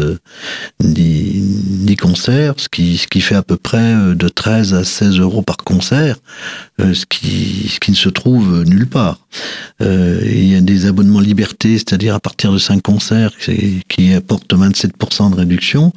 10, 0.81 1.85
10, 1.85 1.95
concerts, 1.95 2.55
ce 2.57 2.67
qui, 2.67 2.97
ce 2.97 3.07
qui 3.07 3.21
fait 3.21 3.35
à 3.35 3.43
peu 3.43 3.55
près 3.55 3.93
de 4.15 4.27
13 4.27 4.73
à 4.73 4.83
16 4.83 5.19
euros 5.19 5.41
par 5.41 5.57
concert, 5.57 6.17
ce, 6.79 7.05
qui, 7.05 7.69
ce 7.69 7.79
qui 7.79 7.91
ne 7.91 7.95
se 7.95 8.09
trouve 8.09 8.63
nulle 8.63 8.87
part. 8.87 9.19
Il 9.79 10.47
y 10.47 10.55
a 10.55 10.61
des 10.61 10.85
abonnements 10.85 11.21
liberté, 11.21 11.77
c'est-à-dire 11.77 12.15
à 12.15 12.19
partir 12.19 12.51
de 12.51 12.57
5 12.57 12.81
concerts, 12.81 13.31
qui 13.87 14.13
apportent 14.13 14.53
27% 14.53 15.12
30% 15.13 15.31
de 15.31 15.35
réduction. 15.35 15.91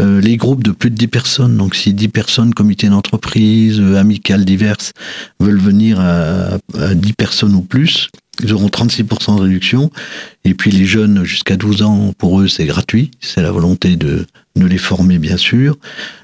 Euh, 0.00 0.20
les 0.20 0.36
groupes 0.36 0.62
de 0.62 0.72
plus 0.72 0.90
de 0.90 0.96
10 0.96 1.06
personnes, 1.08 1.56
donc 1.56 1.74
si 1.74 1.94
10 1.94 2.08
personnes, 2.08 2.54
comité 2.54 2.88
d'entreprise, 2.88 3.78
euh, 3.80 3.96
amicales 3.96 4.44
diverses, 4.44 4.92
veulent 5.40 5.60
venir 5.60 6.00
à, 6.00 6.58
à 6.78 6.94
10 6.94 7.12
personnes 7.12 7.54
ou 7.54 7.62
plus, 7.62 8.08
ils 8.42 8.52
auront 8.52 8.66
36% 8.66 9.36
de 9.36 9.42
réduction. 9.42 9.90
Et 10.44 10.54
puis 10.54 10.70
les 10.70 10.86
jeunes 10.86 11.24
jusqu'à 11.24 11.56
12 11.56 11.82
ans, 11.82 12.12
pour 12.18 12.40
eux, 12.40 12.48
c'est 12.48 12.66
gratuit. 12.66 13.10
C'est 13.20 13.42
la 13.42 13.52
volonté 13.52 13.96
de, 13.96 14.26
de 14.56 14.66
les 14.66 14.78
former, 14.78 15.18
bien 15.18 15.36
sûr. 15.36 15.76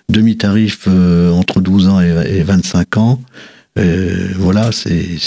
Demi-tarif 0.08 0.86
euh, 0.88 1.30
entre 1.30 1.60
12 1.60 1.88
ans 1.88 2.00
et, 2.00 2.38
et 2.38 2.42
25 2.42 2.96
ans. 2.96 3.20
Euh, 3.78 4.28
voilà, 4.36 4.70
c'est 4.72 5.18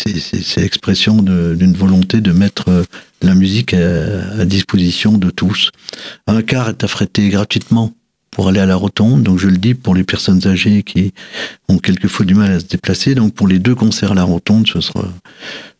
l'expression 0.57 1.21
d'une 1.21 1.73
volonté 1.73 2.21
de 2.21 2.31
mettre 2.31 2.69
euh, 2.69 2.83
la 3.21 3.35
musique 3.35 3.73
à, 3.73 4.45
disposition 4.45 5.17
de 5.17 5.29
tous. 5.29 5.71
Un 6.27 6.41
car 6.41 6.69
est 6.69 6.83
affrété 6.83 7.29
gratuitement 7.29 7.93
pour 8.31 8.49
aller 8.49 8.59
à 8.59 8.65
la 8.65 8.75
rotonde, 8.75 9.21
donc 9.21 9.37
je 9.37 9.47
le 9.47 9.57
dis 9.57 9.75
pour 9.75 9.93
les 9.93 10.03
personnes 10.03 10.45
âgées 10.47 10.81
qui 10.81 11.13
ont 11.69 11.77
quelquefois 11.77 12.25
du 12.25 12.33
mal 12.33 12.51
à 12.51 12.59
se 12.59 12.65
déplacer. 12.65 13.15
Donc 13.15 13.33
pour 13.33 13.47
les 13.47 13.59
deux 13.59 13.75
concerts 13.75 14.13
à 14.13 14.15
la 14.15 14.23
rotonde, 14.23 14.67
ce 14.67 14.81
sera, 14.81 15.07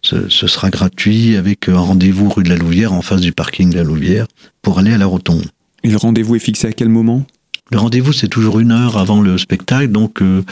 ce 0.03 0.29
sera 0.29 0.69
gratuit 0.69 1.35
avec 1.35 1.67
un 1.67 1.79
rendez-vous 1.79 2.29
rue 2.29 2.43
de 2.43 2.49
la 2.49 2.55
Louvière 2.55 2.93
en 2.93 3.01
face 3.01 3.21
du 3.21 3.31
parking 3.31 3.71
de 3.71 3.77
la 3.77 3.83
Louvière 3.83 4.27
pour 4.61 4.77
aller 4.77 4.93
à 4.93 4.97
la 4.99 5.07
rotonde. 5.07 5.45
Et 5.83 5.89
le 5.89 5.97
rendez-vous 5.97 6.35
est 6.35 6.39
fixé 6.39 6.67
à 6.67 6.73
quel 6.73 6.89
moment? 6.89 7.25
Le 7.73 7.79
rendez-vous, 7.79 8.13
c'est 8.13 8.27
toujours 8.27 8.59
une 8.59 8.71
heure 8.71 8.97
avant 8.97 9.19
le 9.19 9.37
spectacle. 9.37 9.87
Donc, 9.87 10.21
euh, 10.21 10.43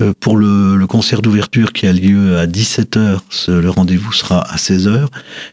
euh, 0.00 0.12
pour 0.20 0.36
le, 0.36 0.76
le 0.76 0.86
concert 0.86 1.20
d'ouverture 1.20 1.72
qui 1.72 1.86
a 1.86 1.92
lieu 1.92 2.38
à 2.38 2.46
17h, 2.46 3.18
le 3.48 3.68
rendez-vous 3.68 4.12
sera 4.12 4.40
à 4.40 4.56
16h. 4.56 5.06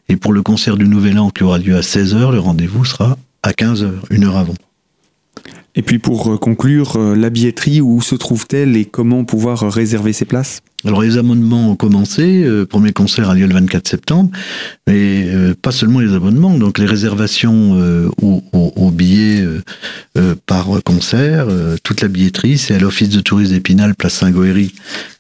Et 0.08 0.16
pour 0.16 0.34
le 0.34 0.44
concert 0.44 0.78
du 0.78 0.88
Nouvel 0.88 1.18
An 1.20 1.32
qui 1.32 1.44
aura 1.44 1.58
lieu 1.58 1.76
à 1.76 1.82
16h, 1.82 2.32
le 2.32 2.40
rendez-vous 2.40 2.86
sera 2.86 3.18
à 3.42 3.52
15h, 3.52 3.92
une 4.12 4.26
heure 4.26 4.38
avant. 4.38 4.56
Et 5.76 5.82
puis 5.82 6.00
pour 6.00 6.40
conclure, 6.40 6.98
la 6.98 7.30
billetterie, 7.30 7.82
où 7.82 8.02
se 8.02 8.16
trouve-t-elle 8.16 8.76
et 8.76 8.86
comment 8.86 9.24
pouvoir 9.24 9.72
réserver 9.72 10.14
ses 10.14 10.26
places? 10.26 10.62
Alors 10.86 11.02
les 11.02 11.18
abonnements 11.18 11.72
ont 11.72 11.76
commencé, 11.76 12.44
euh, 12.44 12.66
premier 12.66 12.94
concert 12.94 13.30
a 13.30 13.36
lieu 13.36 13.46
le 13.46 13.54
24 13.54 13.86
septembre, 13.86 14.32
mais 14.88 15.26
euh, 15.28 15.54
pas 15.54 15.72
seulement 15.72 16.00
les 16.00 16.14
abonnements, 16.14 16.58
donc 16.58 16.78
les 16.78 16.86
réservations 16.86 17.78
euh, 17.78 18.10
aux, 18.22 18.92
billets 18.92 19.46
par 20.46 20.68
concert, 20.84 21.48
toute 21.84 22.02
la 22.02 22.08
billetterie, 22.08 22.58
c'est 22.58 22.74
à 22.74 22.80
l'Office 22.80 23.10
de 23.10 23.22
tourisme 23.22 23.54
d'Épinal, 23.54 23.96
place 23.96 24.16
Saint-Goëry, 24.16 24.74